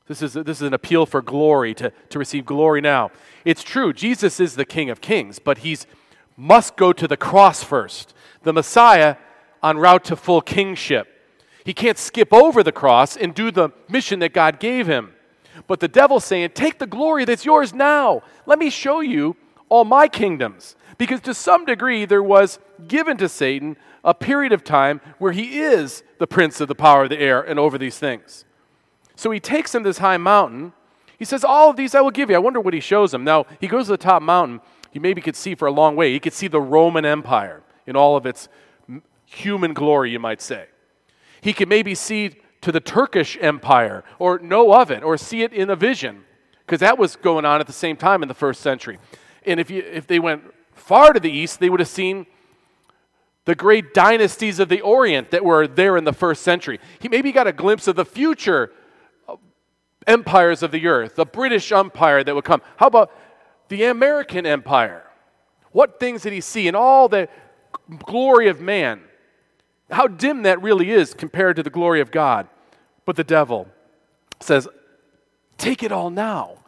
This 0.07 0.21
is, 0.21 0.33
this 0.33 0.57
is 0.57 0.61
an 0.61 0.73
appeal 0.73 1.05
for 1.05 1.21
glory, 1.21 1.73
to, 1.75 1.91
to 2.09 2.19
receive 2.19 2.45
glory 2.45 2.79
now. 2.79 3.09
It's 3.43 3.63
true, 3.63 3.91
Jesus 3.91 4.39
is 4.39 4.55
the 4.55 4.65
King 4.65 4.89
of 4.89 5.01
Kings, 5.01 5.39
but 5.39 5.59
he's 5.59 5.87
must 6.37 6.75
go 6.75 6.93
to 6.93 7.07
the 7.07 7.17
cross 7.17 7.63
first. 7.63 8.13
The 8.43 8.53
Messiah 8.53 9.17
en 9.63 9.77
route 9.77 10.03
to 10.05 10.15
full 10.15 10.41
kingship. 10.41 11.07
He 11.63 11.73
can't 11.73 11.97
skip 11.97 12.31
over 12.31 12.61
the 12.61 12.71
cross 12.71 13.17
and 13.17 13.33
do 13.33 13.49
the 13.51 13.69
mission 13.89 14.19
that 14.19 14.33
God 14.33 14.59
gave 14.59 14.85
him. 14.85 15.13
But 15.67 15.79
the 15.79 15.87
devil's 15.87 16.25
saying, 16.25 16.51
Take 16.53 16.77
the 16.77 16.87
glory 16.87 17.25
that's 17.25 17.45
yours 17.45 17.73
now. 17.73 18.21
Let 18.45 18.59
me 18.59 18.69
show 18.69 18.99
you 18.99 19.35
all 19.69 19.85
my 19.85 20.07
kingdoms. 20.07 20.75
Because 20.97 21.21
to 21.21 21.33
some 21.33 21.65
degree, 21.65 22.05
there 22.05 22.23
was 22.23 22.59
given 22.87 23.17
to 23.17 23.27
Satan 23.27 23.77
a 24.03 24.13
period 24.13 24.53
of 24.53 24.63
time 24.63 25.01
where 25.17 25.31
he 25.31 25.59
is 25.59 26.03
the 26.19 26.27
prince 26.27 26.61
of 26.61 26.67
the 26.67 26.75
power 26.75 27.03
of 27.03 27.09
the 27.09 27.19
air 27.19 27.41
and 27.41 27.57
over 27.57 27.77
these 27.77 27.97
things. 27.97 28.45
So 29.15 29.31
he 29.31 29.39
takes 29.39 29.73
him 29.73 29.83
to 29.83 29.89
this 29.89 29.99
high 29.99 30.17
mountain. 30.17 30.73
He 31.17 31.25
says, 31.25 31.43
All 31.43 31.69
of 31.69 31.75
these 31.75 31.95
I 31.95 32.01
will 32.01 32.11
give 32.11 32.29
you. 32.29 32.35
I 32.35 32.39
wonder 32.39 32.59
what 32.59 32.73
he 32.73 32.79
shows 32.79 33.13
him. 33.13 33.23
Now, 33.23 33.45
he 33.59 33.67
goes 33.67 33.85
to 33.85 33.91
the 33.91 33.97
top 33.97 34.21
mountain. 34.21 34.61
He 34.91 34.99
maybe 34.99 35.21
could 35.21 35.35
see 35.35 35.55
for 35.55 35.67
a 35.67 35.71
long 35.71 35.95
way. 35.95 36.13
He 36.13 36.19
could 36.19 36.33
see 36.33 36.47
the 36.47 36.61
Roman 36.61 37.05
Empire 37.05 37.63
in 37.85 37.95
all 37.95 38.15
of 38.15 38.25
its 38.25 38.47
human 39.25 39.73
glory, 39.73 40.11
you 40.11 40.19
might 40.19 40.41
say. 40.41 40.67
He 41.41 41.53
could 41.53 41.69
maybe 41.69 41.95
see 41.95 42.35
to 42.61 42.71
the 42.71 42.79
Turkish 42.79 43.37
Empire 43.41 44.03
or 44.19 44.39
know 44.39 44.73
of 44.73 44.89
it 44.91 45.03
or 45.03 45.17
see 45.17 45.43
it 45.43 45.53
in 45.53 45.69
a 45.69 45.75
vision 45.75 46.23
because 46.65 46.79
that 46.79 46.97
was 46.97 47.15
going 47.15 47.45
on 47.45 47.61
at 47.61 47.67
the 47.67 47.73
same 47.73 47.95
time 47.95 48.23
in 48.23 48.27
the 48.27 48.33
first 48.33 48.61
century. 48.61 48.97
And 49.45 49.59
if, 49.59 49.69
you, 49.69 49.81
if 49.81 50.07
they 50.07 50.19
went 50.19 50.43
far 50.73 51.13
to 51.13 51.19
the 51.19 51.29
east, 51.31 51.59
they 51.59 51.69
would 51.69 51.79
have 51.79 51.89
seen 51.89 52.25
the 53.45 53.53
great 53.53 53.93
dynasties 53.93 54.59
of 54.59 54.69
the 54.69 54.81
Orient 54.81 55.29
that 55.29 55.45
were 55.45 55.67
there 55.67 55.97
in 55.97 56.03
the 56.03 56.13
first 56.13 56.41
century. 56.41 56.79
He 56.99 57.07
maybe 57.07 57.31
got 57.31 57.45
a 57.45 57.51
glimpse 57.51 57.87
of 57.87 57.95
the 57.95 58.05
future 58.05 58.71
empires 60.07 60.63
of 60.63 60.71
the 60.71 60.87
earth, 60.87 61.15
the 61.15 61.25
British 61.25 61.71
Empire 61.71 62.23
that 62.23 62.35
would 62.35 62.43
come. 62.43 62.61
How 62.77 62.87
about 62.87 63.11
the 63.67 63.85
American 63.85 64.45
Empire? 64.45 65.03
What 65.71 65.99
things 65.99 66.21
did 66.21 66.33
he 66.33 66.41
see 66.41 66.67
in 66.67 66.75
all 66.75 67.09
the 67.09 67.27
glory 68.05 68.47
of 68.47 68.61
man? 68.61 69.01
How 69.91 70.07
dim 70.07 70.43
that 70.43 70.61
really 70.61 70.91
is 70.91 71.13
compared 71.13 71.55
to 71.57 71.63
the 71.63 71.69
glory 71.69 72.01
of 72.01 72.11
God. 72.11 72.47
But 73.05 73.15
the 73.15 73.23
devil 73.23 73.67
says, 74.39 74.67
Take 75.57 75.83
it 75.83 75.91
all 75.91 76.09
now. 76.09 76.59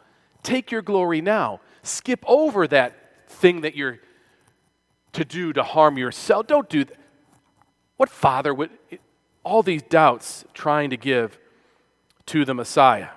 Take 0.42 0.70
your 0.70 0.82
glory 0.82 1.20
now. 1.20 1.60
Skip 1.82 2.24
over 2.26 2.66
that 2.68 3.28
thing 3.28 3.60
that 3.62 3.76
you're 3.76 3.98
to 5.12 5.24
do 5.24 5.52
to 5.52 5.62
harm 5.62 5.98
yourself. 5.98 6.46
Don't 6.46 6.68
do 6.68 6.84
that. 6.84 6.96
What 7.96 8.08
father 8.08 8.54
would, 8.54 8.70
all 9.42 9.62
these 9.62 9.82
doubts 9.82 10.44
trying 10.54 10.90
to 10.90 10.96
give 10.96 11.38
to 12.26 12.44
the 12.44 12.54
Messiah? 12.54 13.08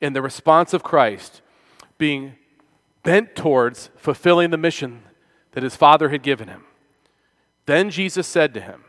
In 0.00 0.12
the 0.12 0.22
response 0.22 0.72
of 0.72 0.82
Christ 0.82 1.42
being 1.96 2.34
bent 3.02 3.34
towards 3.34 3.90
fulfilling 3.96 4.50
the 4.50 4.56
mission 4.56 5.02
that 5.52 5.62
his 5.62 5.74
father 5.74 6.10
had 6.10 6.22
given 6.22 6.48
him. 6.48 6.64
Then 7.66 7.90
Jesus 7.90 8.26
said 8.26 8.54
to 8.54 8.60
him, 8.60 8.84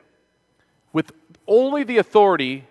with 0.93 1.11
only 1.47 1.83
the 1.83 1.97
authority 1.97 2.65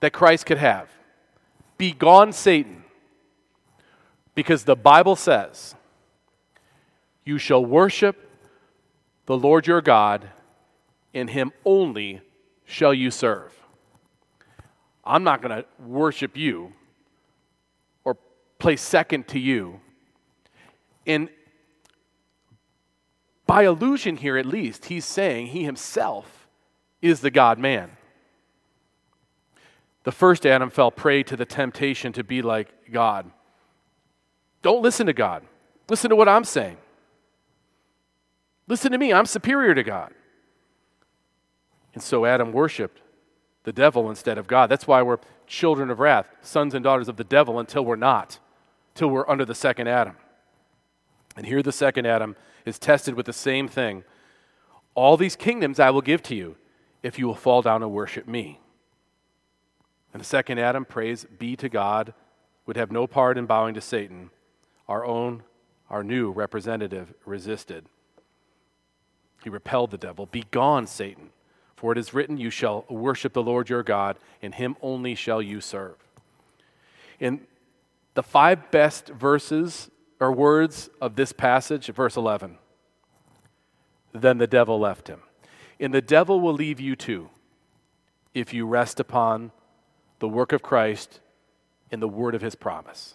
that 0.00 0.12
Christ 0.12 0.46
could 0.46 0.58
have, 0.58 0.88
Begone, 1.76 2.32
Satan, 2.32 2.84
because 4.34 4.64
the 4.64 4.76
Bible 4.76 5.14
says, 5.14 5.74
you 7.24 7.38
shall 7.38 7.64
worship 7.64 8.30
the 9.26 9.36
Lord 9.36 9.66
your 9.66 9.82
God, 9.82 10.30
and 11.12 11.28
him 11.28 11.52
only 11.64 12.22
shall 12.64 12.94
you 12.94 13.10
serve. 13.10 13.52
I'm 15.04 15.24
not 15.24 15.42
going 15.42 15.62
to 15.62 15.66
worship 15.78 16.36
you 16.36 16.72
place 18.58 18.80
second 18.80 19.28
to 19.28 19.38
you. 19.38 19.80
And 21.06 21.28
by 23.46 23.62
allusion 23.62 24.16
here, 24.16 24.36
at 24.36 24.46
least, 24.46 24.86
he's 24.86 25.04
saying 25.04 25.48
he 25.48 25.64
himself 25.64 26.48
is 27.00 27.20
the 27.20 27.30
God 27.30 27.58
man. 27.58 27.92
The 30.04 30.12
first 30.12 30.46
Adam 30.46 30.70
fell 30.70 30.90
prey 30.90 31.22
to 31.24 31.36
the 31.36 31.44
temptation 31.44 32.12
to 32.14 32.24
be 32.24 32.42
like 32.42 32.92
God. 32.92 33.30
Don't 34.62 34.82
listen 34.82 35.06
to 35.06 35.12
God. 35.12 35.44
Listen 35.88 36.10
to 36.10 36.16
what 36.16 36.28
I'm 36.28 36.44
saying. 36.44 36.76
Listen 38.66 38.92
to 38.92 38.98
me, 38.98 39.12
I'm 39.12 39.26
superior 39.26 39.74
to 39.74 39.82
God. 39.82 40.12
And 41.94 42.02
so 42.02 42.26
Adam 42.26 42.52
worshiped 42.52 43.00
the 43.64 43.72
devil 43.72 44.10
instead 44.10 44.38
of 44.38 44.46
God. 44.46 44.68
That's 44.68 44.86
why 44.86 45.02
we're 45.02 45.18
children 45.46 45.90
of 45.90 46.00
wrath, 46.00 46.28
sons 46.42 46.74
and 46.74 46.84
daughters 46.84 47.08
of 47.08 47.16
the 47.16 47.24
devil 47.24 47.58
until 47.58 47.84
we're 47.84 47.96
not, 47.96 48.38
till 48.98 49.08
we're 49.08 49.28
under 49.28 49.44
the 49.44 49.54
second 49.54 49.86
Adam. 49.86 50.16
And 51.36 51.46
here 51.46 51.62
the 51.62 51.72
second 51.72 52.06
Adam 52.06 52.36
is 52.66 52.78
tested 52.78 53.14
with 53.14 53.26
the 53.26 53.32
same 53.32 53.68
thing. 53.68 54.02
All 54.94 55.16
these 55.16 55.36
kingdoms 55.36 55.78
I 55.78 55.90
will 55.90 56.00
give 56.00 56.22
to 56.24 56.34
you 56.34 56.56
if 57.02 57.18
you 57.18 57.28
will 57.28 57.36
fall 57.36 57.62
down 57.62 57.82
and 57.82 57.92
worship 57.92 58.26
me. 58.26 58.60
And 60.12 60.20
the 60.20 60.26
second 60.26 60.58
Adam, 60.58 60.84
praise 60.84 61.26
be 61.38 61.54
to 61.56 61.68
God, 61.68 62.12
would 62.66 62.76
have 62.76 62.90
no 62.90 63.06
part 63.06 63.38
in 63.38 63.46
bowing 63.46 63.74
to 63.74 63.80
Satan. 63.80 64.30
Our 64.88 65.04
own, 65.04 65.44
our 65.88 66.02
new 66.02 66.32
representative 66.32 67.14
resisted. 67.24 67.86
He 69.44 69.50
repelled 69.50 69.92
the 69.92 69.98
devil. 69.98 70.26
Begone, 70.26 70.88
Satan. 70.88 71.30
For 71.76 71.92
it 71.92 71.98
is 71.98 72.12
written, 72.12 72.36
You 72.36 72.50
shall 72.50 72.84
worship 72.88 73.32
the 73.32 73.42
Lord 73.42 73.68
your 73.68 73.84
God, 73.84 74.18
and 74.42 74.56
him 74.56 74.76
only 74.82 75.14
shall 75.14 75.40
you 75.40 75.60
serve. 75.60 75.94
In 77.20 77.46
the 78.18 78.22
five 78.24 78.72
best 78.72 79.10
verses 79.10 79.92
or 80.18 80.32
words 80.32 80.90
of 81.00 81.14
this 81.14 81.30
passage, 81.30 81.86
verse 81.86 82.16
11, 82.16 82.58
then 84.12 84.38
the 84.38 84.46
devil 84.48 84.80
left 84.80 85.06
him. 85.06 85.20
And 85.78 85.94
the 85.94 86.02
devil 86.02 86.40
will 86.40 86.52
leave 86.52 86.80
you 86.80 86.96
too 86.96 87.30
if 88.34 88.52
you 88.52 88.66
rest 88.66 88.98
upon 88.98 89.52
the 90.18 90.26
work 90.26 90.52
of 90.52 90.62
Christ 90.62 91.20
and 91.92 92.02
the 92.02 92.08
word 92.08 92.34
of 92.34 92.42
his 92.42 92.56
promise. 92.56 93.14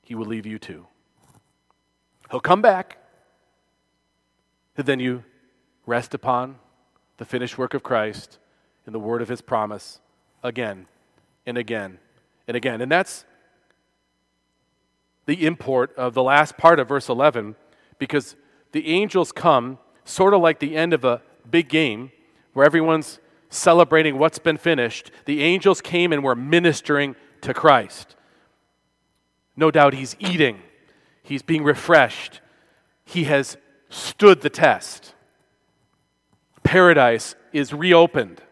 He 0.00 0.14
will 0.14 0.26
leave 0.26 0.46
you 0.46 0.60
too. 0.60 0.86
He'll 2.30 2.38
come 2.38 2.62
back 2.62 2.98
And 4.76 4.86
then 4.86 5.00
you 5.00 5.24
rest 5.86 6.14
upon 6.14 6.60
the 7.16 7.24
finished 7.24 7.58
work 7.58 7.74
of 7.74 7.82
Christ 7.82 8.38
and 8.86 8.94
the 8.94 9.00
word 9.00 9.22
of 9.22 9.28
his 9.28 9.40
promise 9.40 9.98
again 10.40 10.86
and 11.44 11.58
again 11.58 11.98
and 12.46 12.56
again. 12.56 12.80
And 12.80 12.92
that's 12.92 13.24
the 15.26 15.46
import 15.46 15.94
of 15.96 16.14
the 16.14 16.22
last 16.22 16.56
part 16.56 16.78
of 16.78 16.88
verse 16.88 17.08
11 17.08 17.56
because 17.98 18.36
the 18.72 18.88
angels 18.88 19.32
come 19.32 19.78
sort 20.04 20.34
of 20.34 20.40
like 20.40 20.58
the 20.58 20.76
end 20.76 20.92
of 20.92 21.04
a 21.04 21.22
big 21.50 21.68
game 21.68 22.10
where 22.52 22.66
everyone's 22.66 23.20
celebrating 23.48 24.18
what's 24.18 24.38
been 24.38 24.56
finished. 24.56 25.10
The 25.24 25.42
angels 25.42 25.80
came 25.80 26.12
and 26.12 26.22
were 26.22 26.34
ministering 26.34 27.16
to 27.42 27.54
Christ. 27.54 28.16
No 29.56 29.70
doubt 29.70 29.94
he's 29.94 30.16
eating, 30.18 30.60
he's 31.22 31.42
being 31.42 31.62
refreshed, 31.62 32.40
he 33.04 33.24
has 33.24 33.56
stood 33.88 34.40
the 34.40 34.50
test. 34.50 35.14
Paradise 36.64 37.36
is 37.52 37.72
reopened. 37.72 38.42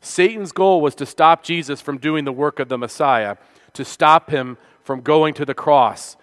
Satan's 0.00 0.52
goal 0.52 0.82
was 0.82 0.94
to 0.96 1.06
stop 1.06 1.42
Jesus 1.42 1.80
from 1.80 1.96
doing 1.96 2.24
the 2.24 2.32
work 2.32 2.58
of 2.58 2.68
the 2.68 2.76
Messiah, 2.76 3.36
to 3.72 3.84
stop 3.84 4.30
him 4.30 4.58
from 4.84 5.00
going 5.00 5.34
to 5.34 5.44
the 5.44 5.54
cross, 5.54 6.16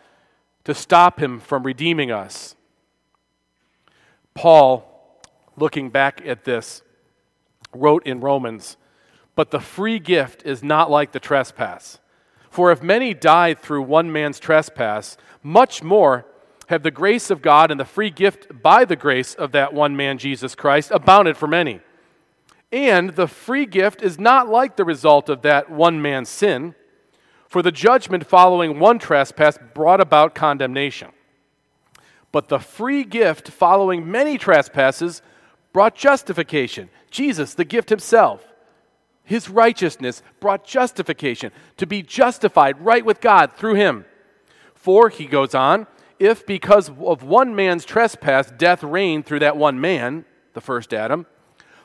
to 0.63 0.73
stop 0.73 1.19
him 1.19 1.39
from 1.39 1.63
redeeming 1.63 2.11
us. 2.11 2.55
Paul, 4.33 5.19
looking 5.57 5.89
back 5.89 6.21
at 6.25 6.45
this, 6.45 6.83
wrote 7.73 8.05
in 8.05 8.21
Romans, 8.21 8.77
But 9.35 9.51
the 9.51 9.59
free 9.59 9.99
gift 9.99 10.43
is 10.45 10.63
not 10.63 10.89
like 10.89 11.11
the 11.11 11.19
trespass. 11.19 11.99
For 12.49 12.71
if 12.71 12.83
many 12.83 13.13
died 13.13 13.59
through 13.59 13.83
one 13.83 14.11
man's 14.11 14.39
trespass, 14.39 15.17
much 15.41 15.81
more 15.81 16.25
have 16.67 16.83
the 16.83 16.91
grace 16.91 17.29
of 17.29 17.41
God 17.41 17.71
and 17.71 17.79
the 17.79 17.85
free 17.85 18.09
gift 18.09 18.61
by 18.61 18.85
the 18.85 18.95
grace 18.95 19.33
of 19.33 19.51
that 19.53 19.73
one 19.73 19.95
man, 19.95 20.17
Jesus 20.17 20.55
Christ, 20.55 20.91
abounded 20.91 21.35
for 21.35 21.47
many. 21.47 21.81
And 22.71 23.11
the 23.11 23.27
free 23.27 23.65
gift 23.65 24.01
is 24.01 24.19
not 24.19 24.47
like 24.47 24.75
the 24.75 24.85
result 24.85 25.27
of 25.27 25.41
that 25.41 25.69
one 25.69 26.01
man's 26.01 26.29
sin, 26.29 26.75
for 27.51 27.61
the 27.61 27.69
judgment 27.69 28.25
following 28.25 28.79
one 28.79 28.97
trespass 28.97 29.59
brought 29.73 29.99
about 29.99 30.33
condemnation. 30.33 31.09
But 32.31 32.47
the 32.47 32.59
free 32.59 33.03
gift 33.03 33.49
following 33.49 34.09
many 34.09 34.37
trespasses 34.37 35.21
brought 35.73 35.93
justification. 35.93 36.89
Jesus, 37.09 37.53
the 37.53 37.65
gift 37.65 37.89
himself, 37.89 38.47
his 39.25 39.49
righteousness 39.49 40.23
brought 40.39 40.63
justification, 40.63 41.51
to 41.75 41.85
be 41.85 42.01
justified 42.01 42.79
right 42.79 43.03
with 43.03 43.19
God 43.19 43.51
through 43.57 43.75
him. 43.75 44.05
For, 44.73 45.09
he 45.09 45.25
goes 45.25 45.53
on, 45.53 45.87
if 46.19 46.45
because 46.45 46.89
of 47.01 47.21
one 47.21 47.53
man's 47.53 47.83
trespass 47.83 48.49
death 48.49 48.81
reigned 48.81 49.25
through 49.25 49.39
that 49.39 49.57
one 49.57 49.81
man, 49.81 50.23
the 50.53 50.61
first 50.61 50.93
Adam, 50.93 51.25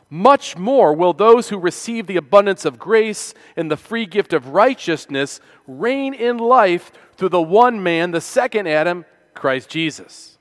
much 0.09 0.57
more 0.57 0.93
will 0.93 1.13
those 1.13 1.49
who 1.49 1.59
receive 1.59 2.07
the 2.07 2.17
abundance 2.17 2.65
of 2.65 2.79
grace 2.79 3.35
and 3.57 3.71
the 3.71 3.77
free 3.77 4.07
gift 4.07 4.33
of 4.33 4.49
righteousness 4.49 5.41
reign 5.67 6.15
in 6.15 6.39
life 6.39 6.93
through 7.17 7.31
the 7.31 7.43
one 7.43 7.83
man, 7.83 8.13
the 8.13 8.21
second 8.21 8.69
Adam, 8.69 9.05
Christ 9.35 9.69
Jesus. 9.69 10.39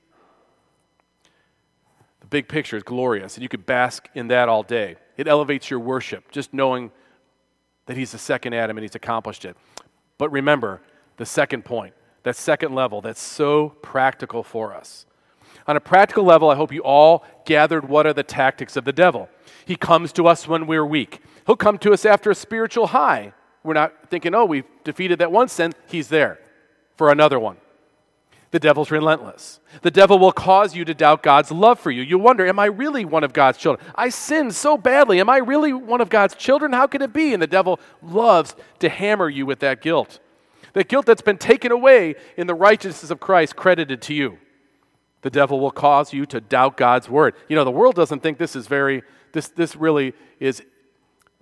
The 2.21 2.27
big 2.27 2.47
picture 2.47 2.77
is 2.77 2.83
glorious, 2.83 3.35
and 3.35 3.43
you 3.43 3.49
could 3.49 3.65
bask 3.65 4.07
in 4.13 4.27
that 4.27 4.49
all 4.49 4.63
day. 4.63 4.97
It 5.17 5.27
elevates 5.27 5.69
your 5.69 5.79
worship, 5.79 6.31
just 6.31 6.53
knowing 6.53 6.91
that 7.87 7.97
He's 7.97 8.11
the 8.11 8.17
second 8.17 8.53
Adam 8.53 8.77
and 8.77 8.83
He's 8.83 8.95
accomplished 8.95 9.45
it. 9.45 9.57
But 10.17 10.31
remember 10.31 10.81
the 11.17 11.25
second 11.25 11.65
point, 11.65 11.93
that 12.23 12.35
second 12.35 12.73
level 12.75 13.01
that's 13.01 13.21
so 13.21 13.69
practical 13.81 14.43
for 14.43 14.73
us. 14.73 15.05
On 15.67 15.75
a 15.75 15.79
practical 15.79 16.23
level, 16.23 16.49
I 16.49 16.55
hope 16.55 16.71
you 16.71 16.81
all 16.81 17.25
gathered 17.45 17.89
what 17.89 18.05
are 18.05 18.13
the 18.13 18.23
tactics 18.23 18.75
of 18.75 18.85
the 18.85 18.93
devil. 18.93 19.29
He 19.65 19.75
comes 19.75 20.11
to 20.13 20.27
us 20.27 20.47
when 20.47 20.67
we're 20.67 20.85
weak. 20.85 21.21
He'll 21.47 21.55
come 21.55 21.77
to 21.79 21.91
us 21.91 22.05
after 22.05 22.29
a 22.29 22.35
spiritual 22.35 22.87
high. 22.87 23.33
We're 23.63 23.73
not 23.73 24.09
thinking, 24.09 24.35
oh, 24.35 24.45
we've 24.45 24.65
defeated 24.83 25.19
that 25.19 25.31
one 25.31 25.47
sin. 25.47 25.73
He's 25.87 26.09
there 26.09 26.39
for 26.97 27.11
another 27.11 27.39
one. 27.39 27.57
The 28.51 28.59
devil's 28.59 28.91
relentless. 28.91 29.59
The 29.81 29.91
devil 29.91 30.19
will 30.19 30.31
cause 30.31 30.75
you 30.75 30.85
to 30.85 30.93
doubt 30.93 31.23
God's 31.23 31.51
love 31.51 31.79
for 31.79 31.91
you. 31.91 32.03
You 32.03 32.17
wonder, 32.17 32.45
am 32.47 32.59
I 32.59 32.65
really 32.65 33.03
one 33.03 33.23
of 33.23 33.33
God's 33.33 33.57
children? 33.57 33.85
I 33.95 34.09
sinned 34.09 34.53
so 34.55 34.77
badly. 34.77 35.19
Am 35.19 35.29
I 35.29 35.37
really 35.37 35.73
one 35.73 35.99
of 35.99 36.09
God's 36.09 36.35
children? 36.35 36.71
How 36.71 36.87
can 36.87 37.01
it 37.01 37.11
be? 37.11 37.33
And 37.33 37.41
the 37.41 37.47
devil 37.47 37.79
loves 38.01 38.55
to 38.79 38.87
hammer 38.87 39.29
you 39.29 39.45
with 39.45 39.59
that 39.59 39.81
guilt. 39.81 40.19
That 40.73 40.87
guilt 40.87 41.05
that's 41.05 41.21
been 41.21 41.37
taken 41.37 41.71
away 41.71 42.15
in 42.37 42.47
the 42.47 42.53
righteousness 42.53 43.11
of 43.11 43.19
Christ 43.19 43.55
credited 43.55 44.01
to 44.03 44.13
you. 44.13 44.37
The 45.25 45.31
devil 45.31 45.59
will 45.59 45.71
cause 45.71 46.13
you 46.13 46.27
to 46.27 46.39
doubt 46.39 46.77
God's 46.77 47.09
word. 47.09 47.33
You 47.47 47.55
know, 47.55 47.63
the 47.63 47.71
world 47.71 47.95
doesn't 47.95 48.21
think 48.21 48.37
this 48.37 48.55
is 48.55 48.67
very, 48.67 49.01
this, 49.31 49.47
this 49.47 49.75
really 49.75 50.13
is, 50.39 50.61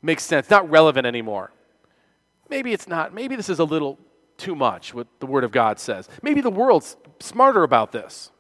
makes 0.02 0.24
sense, 0.24 0.50
not 0.50 0.70
relevant 0.70 1.06
anymore. 1.06 1.52
Maybe 2.50 2.72
it's 2.72 2.88
not. 2.88 3.14
Maybe 3.14 3.36
this 3.36 3.50
is 3.50 3.60
a 3.60 3.66
little 3.66 4.00
too 4.38 4.56
much, 4.56 4.94
what 4.94 5.08
the 5.20 5.26
Word 5.26 5.44
of 5.44 5.52
God 5.52 5.80
says. 5.80 6.08
Maybe 6.22 6.40
the 6.40 6.50
world's 6.50 6.96
smarter 7.20 7.64
about 7.64 7.92
this. 7.92 8.32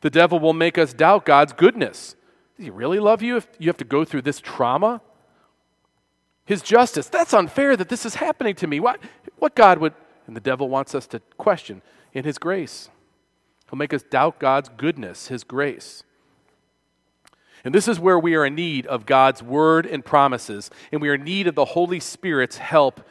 The 0.00 0.08
devil 0.08 0.40
will 0.40 0.54
make 0.54 0.78
us 0.78 0.94
doubt 0.94 1.26
God's 1.26 1.52
goodness. 1.52 2.16
Does 2.56 2.64
he 2.64 2.70
really 2.70 2.98
love 2.98 3.20
you 3.20 3.36
if 3.36 3.46
you 3.58 3.68
have 3.68 3.76
to 3.76 3.84
go 3.84 4.06
through 4.06 4.22
this 4.22 4.40
trauma? 4.40 5.02
His 6.46 6.62
justice. 6.62 7.08
That's 7.08 7.34
unfair 7.34 7.76
that 7.76 7.90
this 7.90 8.06
is 8.06 8.14
happening 8.14 8.54
to 8.54 8.66
me. 8.66 8.80
What, 8.80 9.00
what 9.36 9.54
God 9.54 9.76
would, 9.80 9.92
and 10.26 10.34
the 10.34 10.40
devil 10.40 10.70
wants 10.70 10.94
us 10.94 11.06
to 11.08 11.20
question 11.36 11.82
in 12.14 12.24
his 12.24 12.38
grace. 12.38 12.88
He'll 13.70 13.78
make 13.78 13.94
us 13.94 14.02
doubt 14.02 14.40
God's 14.40 14.68
goodness, 14.68 15.28
His 15.28 15.44
grace. 15.44 16.02
And 17.64 17.74
this 17.74 17.88
is 17.88 18.00
where 18.00 18.18
we 18.18 18.34
are 18.34 18.44
in 18.44 18.54
need 18.54 18.86
of 18.86 19.06
God's 19.06 19.42
word 19.42 19.86
and 19.86 20.04
promises, 20.04 20.70
and 20.90 21.00
we 21.00 21.08
are 21.08 21.14
in 21.14 21.24
need 21.24 21.46
of 21.46 21.54
the 21.54 21.66
Holy 21.66 22.00
Spirit's 22.00 22.56
help 22.56 23.06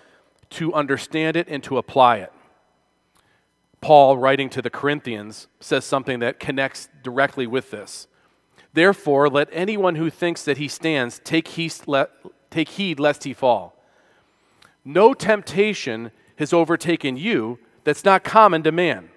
to 0.52 0.74
understand 0.74 1.38
it 1.38 1.48
and 1.48 1.64
to 1.64 1.78
apply 1.78 2.18
it. 2.18 2.34
Paul, 3.80 4.18
writing 4.18 4.50
to 4.50 4.62
the 4.62 4.70
Corinthians, 4.70 5.48
says 5.60 5.86
something 5.86 6.20
that 6.20 6.40
connects 6.40 6.90
directly 7.04 7.48
with 7.48 7.72
this. 7.72 8.08
Therefore, 8.74 9.30
let 9.30 9.48
anyone 9.52 9.96
who 9.96 10.10
thinks 10.10 10.44
that 10.44 10.58
he 10.58 10.68
stands 10.68 11.22
take 11.24 11.48
heed, 11.50 11.74
take 12.50 12.70
heed 12.70 13.00
lest 13.00 13.24
he 13.24 13.34
fall. 13.34 13.82
No 14.84 15.14
temptation 15.14 16.12
has 16.38 16.52
overtaken 16.52 17.16
you 17.16 17.60
that's 17.84 18.04
not 18.04 18.24
common 18.24 18.64
to 18.64 18.72
man. 18.72 19.10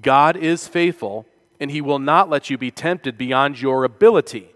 God 0.00 0.36
is 0.36 0.66
faithful, 0.66 1.26
and 1.60 1.70
he 1.70 1.80
will 1.80 1.98
not 1.98 2.28
let 2.28 2.50
you 2.50 2.58
be 2.58 2.70
tempted 2.70 3.16
beyond 3.16 3.60
your 3.60 3.84
ability. 3.84 4.50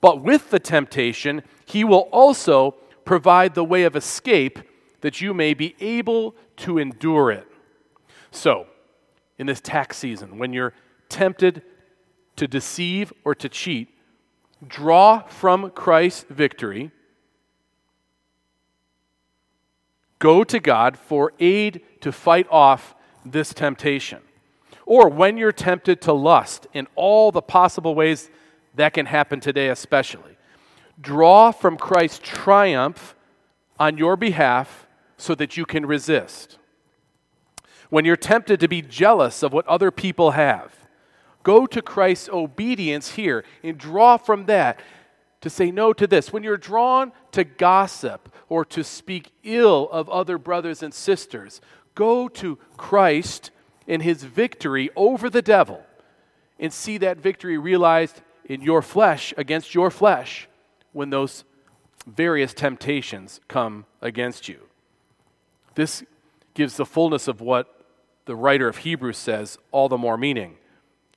But 0.00 0.22
with 0.22 0.50
the 0.50 0.58
temptation, 0.58 1.42
he 1.64 1.84
will 1.84 2.08
also 2.12 2.72
provide 3.04 3.54
the 3.54 3.64
way 3.64 3.84
of 3.84 3.96
escape 3.96 4.58
that 5.00 5.20
you 5.20 5.32
may 5.32 5.54
be 5.54 5.76
able 5.80 6.34
to 6.56 6.78
endure 6.78 7.30
it. 7.30 7.46
So, 8.30 8.66
in 9.38 9.46
this 9.46 9.60
tax 9.60 9.96
season, 9.96 10.38
when 10.38 10.52
you're 10.52 10.74
tempted 11.08 11.62
to 12.36 12.46
deceive 12.46 13.12
or 13.24 13.34
to 13.34 13.48
cheat, 13.48 13.88
draw 14.66 15.22
from 15.22 15.70
Christ's 15.70 16.26
victory. 16.28 16.90
Go 20.18 20.44
to 20.44 20.58
God 20.58 20.96
for 20.96 21.32
aid 21.38 21.82
to 22.00 22.12
fight 22.12 22.46
off 22.50 22.94
this 23.24 23.52
temptation. 23.52 24.22
Or 24.86 25.08
when 25.08 25.36
you're 25.36 25.52
tempted 25.52 26.00
to 26.02 26.12
lust 26.12 26.68
in 26.72 26.86
all 26.94 27.32
the 27.32 27.42
possible 27.42 27.94
ways 27.94 28.30
that 28.76 28.94
can 28.94 29.06
happen 29.06 29.40
today, 29.40 29.68
especially, 29.68 30.38
draw 31.00 31.50
from 31.50 31.76
Christ's 31.76 32.20
triumph 32.22 33.14
on 33.78 33.98
your 33.98 34.16
behalf 34.16 34.86
so 35.16 35.34
that 35.34 35.56
you 35.56 35.66
can 35.66 35.84
resist. 35.84 36.58
When 37.90 38.04
you're 38.04 38.16
tempted 38.16 38.60
to 38.60 38.68
be 38.68 38.80
jealous 38.80 39.42
of 39.42 39.52
what 39.52 39.66
other 39.66 39.90
people 39.90 40.32
have, 40.32 40.74
go 41.42 41.66
to 41.66 41.82
Christ's 41.82 42.28
obedience 42.28 43.12
here 43.12 43.44
and 43.62 43.76
draw 43.76 44.16
from 44.16 44.46
that 44.46 44.80
to 45.40 45.50
say 45.50 45.70
no 45.70 45.92
to 45.92 46.06
this. 46.06 46.32
When 46.32 46.42
you're 46.42 46.56
drawn 46.56 47.12
to 47.32 47.44
gossip 47.44 48.32
or 48.48 48.64
to 48.66 48.82
speak 48.82 49.32
ill 49.42 49.88
of 49.90 50.08
other 50.08 50.38
brothers 50.38 50.82
and 50.82 50.92
sisters, 50.92 51.60
go 51.94 52.28
to 52.28 52.58
Christ 52.76 53.50
in 53.86 54.00
his 54.00 54.24
victory 54.24 54.90
over 54.96 55.30
the 55.30 55.42
devil 55.42 55.82
and 56.58 56.72
see 56.72 56.98
that 56.98 57.18
victory 57.18 57.58
realized 57.58 58.22
in 58.44 58.62
your 58.62 58.82
flesh 58.82 59.34
against 59.36 59.74
your 59.74 59.90
flesh 59.90 60.48
when 60.92 61.10
those 61.10 61.44
various 62.06 62.54
temptations 62.54 63.40
come 63.48 63.84
against 64.00 64.48
you. 64.48 64.60
This 65.74 66.04
gives 66.54 66.76
the 66.76 66.86
fullness 66.86 67.28
of 67.28 67.40
what 67.40 67.84
the 68.24 68.36
writer 68.36 68.68
of 68.68 68.78
Hebrews 68.78 69.18
says 69.18 69.58
all 69.70 69.88
the 69.88 69.98
more 69.98 70.16
meaning. 70.16 70.56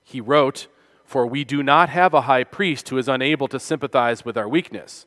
He 0.03 0.19
wrote, 0.19 0.67
For 1.05 1.25
we 1.25 1.43
do 1.43 1.63
not 1.63 1.89
have 1.89 2.13
a 2.13 2.21
high 2.21 2.43
priest 2.43 2.89
who 2.89 2.97
is 2.97 3.07
unable 3.07 3.47
to 3.47 3.59
sympathize 3.59 4.25
with 4.25 4.37
our 4.37 4.49
weakness, 4.49 5.05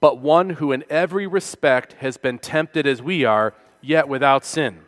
but 0.00 0.18
one 0.18 0.50
who 0.50 0.72
in 0.72 0.84
every 0.88 1.26
respect 1.26 1.94
has 1.94 2.16
been 2.16 2.38
tempted 2.38 2.86
as 2.86 3.02
we 3.02 3.24
are, 3.24 3.54
yet 3.80 4.08
without 4.08 4.44
sin. 4.44 4.82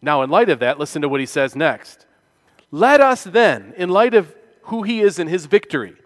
Now, 0.00 0.22
in 0.22 0.30
light 0.30 0.48
of 0.48 0.60
that, 0.60 0.78
listen 0.78 1.02
to 1.02 1.08
what 1.08 1.20
he 1.20 1.26
says 1.26 1.56
next. 1.56 2.06
Let 2.70 3.00
us 3.00 3.24
then, 3.24 3.74
in 3.76 3.88
light 3.88 4.14
of 4.14 4.34
who 4.62 4.82
he 4.82 5.00
is 5.00 5.18
in 5.18 5.28
his 5.28 5.46
victory, 5.46 5.96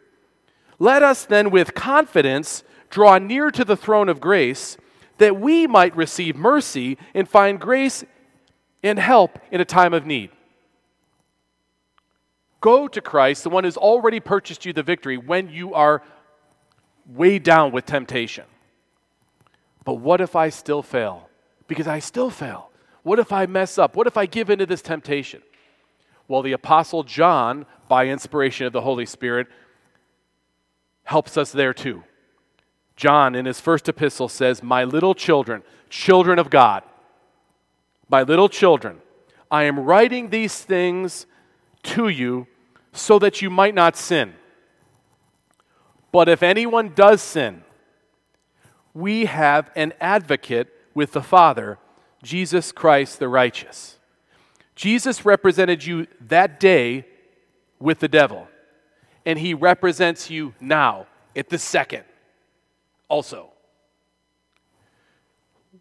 let 0.79 1.03
us 1.03 1.25
then 1.25 1.51
with 1.51 1.75
confidence 1.75 2.65
draw 2.91 3.19
near 3.19 3.51
to 3.51 3.65
the 3.65 3.77
throne 3.77 4.09
of 4.09 4.21
grace 4.21 4.77
that 5.19 5.39
we 5.39 5.67
might 5.67 5.97
receive 5.97 6.37
mercy 6.37 6.99
and 7.15 7.29
find 7.29 7.61
grace 7.61 8.05
and 8.83 8.99
help 8.99 9.39
in 9.51 9.61
a 9.61 9.65
time 9.65 9.95
of 9.95 10.07
need. 10.07 10.31
Go 12.61 12.89
to 12.89 13.01
Christ, 13.01 13.45
the 13.45 13.51
one 13.51 13.65
who's 13.65 13.77
already 13.77 14.21
purchased 14.21 14.65
you 14.65 14.73
the 14.73 14.83
victory, 14.83 15.17
when 15.17 15.49
you 15.49 15.75
are 15.75 16.03
weighed 17.07 17.43
down 17.43 17.73
with 17.73 17.87
temptation. 17.87 18.45
But 19.85 19.95
what 19.95 20.21
if 20.21 20.37
I 20.37 20.49
still 20.49 20.83
fail? 20.83 21.29
Because 21.67 21.87
I 21.87 21.99
still 21.99 22.31
fail. 22.31 22.72
What 23.03 23.19
if 23.19 23.33
I 23.33 23.47
mess 23.47 23.79
up? 23.79 23.97
What 23.97 24.07
if 24.07 24.17
I 24.17 24.27
give 24.27 24.51
into 24.51 24.67
this 24.67 24.83
temptation? 24.83 25.43
Well, 26.29 26.43
the 26.43 26.53
Apostle 26.53 27.03
John, 27.03 27.67
by 27.89 28.07
inspiration 28.07 28.67
of 28.67 28.73
the 28.73 28.81
Holy 28.81 29.07
Spirit, 29.07 29.49
helps 31.05 31.37
us 31.37 31.53
there 31.53 31.75
too. 31.75 32.05
John, 32.97 33.35
in 33.35 33.47
his 33.47 33.61
first 33.61 33.89
epistle, 33.89 34.29
says, 34.29 34.63
My 34.63 34.85
little 34.85 35.15
children, 35.15 35.63
children 35.91 36.39
of 36.39 36.51
God, 36.51 36.85
my 38.09 38.23
little 38.23 38.49
children, 38.49 38.99
I 39.51 39.65
am 39.65 39.81
writing 39.81 40.31
these 40.31 40.59
things 40.61 41.27
to 41.83 42.09
you 42.09 42.47
so 42.93 43.19
that 43.19 43.43
you 43.43 43.51
might 43.51 43.75
not 43.75 43.97
sin. 43.97 44.35
But 46.13 46.29
if 46.29 46.43
anyone 46.43 46.93
does 46.95 47.23
sin, 47.23 47.65
we 48.95 49.25
have 49.25 49.71
an 49.75 49.95
advocate 50.01 50.69
with 50.95 51.13
the 51.13 51.23
Father 51.23 51.79
Jesus 52.23 52.73
Christ 52.73 53.19
the 53.19 53.29
righteous. 53.29 53.99
Jesus 54.75 55.25
represented 55.25 55.85
you 55.85 56.07
that 56.21 56.61
day 56.61 57.05
with 57.79 57.99
the 57.99 58.09
devil, 58.09 58.49
and 59.27 59.39
he 59.39 59.55
represents 59.55 60.31
you 60.31 60.55
now 60.61 61.07
at 61.37 61.49
the 61.49 61.59
second 61.59 62.05
also. 63.09 63.51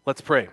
Let's 0.04 0.20
pray. 0.20 0.48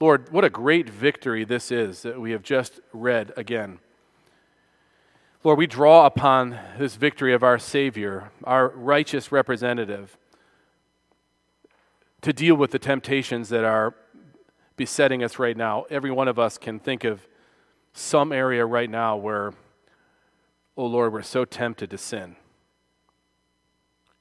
Lord, 0.00 0.30
what 0.32 0.44
a 0.44 0.50
great 0.50 0.88
victory 0.88 1.44
this 1.44 1.72
is 1.72 2.02
that 2.02 2.20
we 2.20 2.32
have 2.32 2.42
just 2.42 2.80
read 2.92 3.32
again. 3.36 3.78
Lord, 5.44 5.58
we 5.58 5.66
draw 5.66 6.06
upon 6.06 6.58
this 6.78 6.96
victory 6.96 7.32
of 7.32 7.42
our 7.42 7.58
Savior, 7.58 8.30
our 8.44 8.68
righteous 8.68 9.32
representative 9.32 10.16
to 12.22 12.32
deal 12.32 12.54
with 12.54 12.70
the 12.70 12.78
temptations 12.78 13.48
that 13.50 13.64
are 13.64 13.94
besetting 14.76 15.22
us 15.22 15.38
right 15.38 15.56
now. 15.56 15.84
Every 15.90 16.10
one 16.10 16.28
of 16.28 16.38
us 16.38 16.58
can 16.58 16.78
think 16.78 17.04
of 17.04 17.26
some 17.92 18.32
area 18.32 18.64
right 18.64 18.90
now 18.90 19.16
where, 19.16 19.52
oh 20.76 20.86
Lord, 20.86 21.12
we're 21.12 21.22
so 21.22 21.44
tempted 21.44 21.90
to 21.90 21.98
sin. 21.98 22.36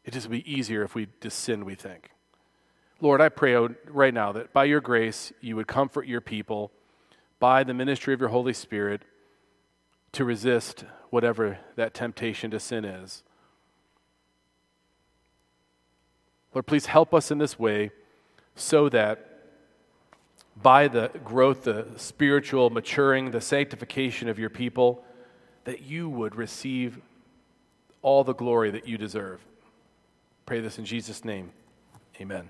It 0.04 0.12
just 0.14 0.28
would 0.28 0.44
be 0.44 0.52
easier 0.52 0.84
if 0.84 0.96
we 0.96 1.08
just 1.22 1.40
sin, 1.40 1.66
we 1.66 1.76
think. 1.76 2.12
Lord, 3.02 3.22
I 3.22 3.30
pray 3.30 3.56
right 3.88 4.14
now 4.14 4.32
that 4.32 4.54
by 4.54 4.64
your 4.64 4.82
grace, 4.82 5.32
you 5.42 5.56
would 5.56 5.68
comfort 5.68 6.08
your 6.08 6.22
people 6.22 6.72
by 7.40 7.64
the 7.64 7.74
ministry 7.74 8.14
of 8.14 8.20
your 8.20 8.30
Holy 8.30 8.54
Spirit 8.54 9.04
to 10.14 10.26
resist 10.26 10.86
whatever 11.10 11.60
that 11.76 11.94
temptation 11.94 12.50
to 12.52 12.60
sin 12.60 12.86
is. 12.86 13.24
Lord, 16.58 16.66
please 16.66 16.88
help 16.88 17.14
us 17.14 17.30
in 17.30 17.38
this 17.38 17.60
way 17.60 17.92
so 18.56 18.90
that 18.90 19.44
by 20.60 20.88
the 20.88 21.12
growth, 21.24 21.66
the 21.66 21.86
spiritual 21.98 22.72
maturing, 22.72 23.30
the 23.30 23.42
sanctification 23.42 24.28
of 24.28 24.40
your 24.40 24.50
people, 24.50 25.06
that 25.66 25.84
you 25.84 26.10
would 26.10 26.36
receive 26.36 27.00
all 28.02 28.24
the 28.24 28.34
glory 28.34 28.72
that 28.72 28.88
you 28.88 28.98
deserve. 28.98 29.40
Pray 30.48 30.60
this 30.60 30.80
in 30.80 30.86
Jesus' 30.86 31.24
name. 31.24 31.52
Amen. 32.20 32.50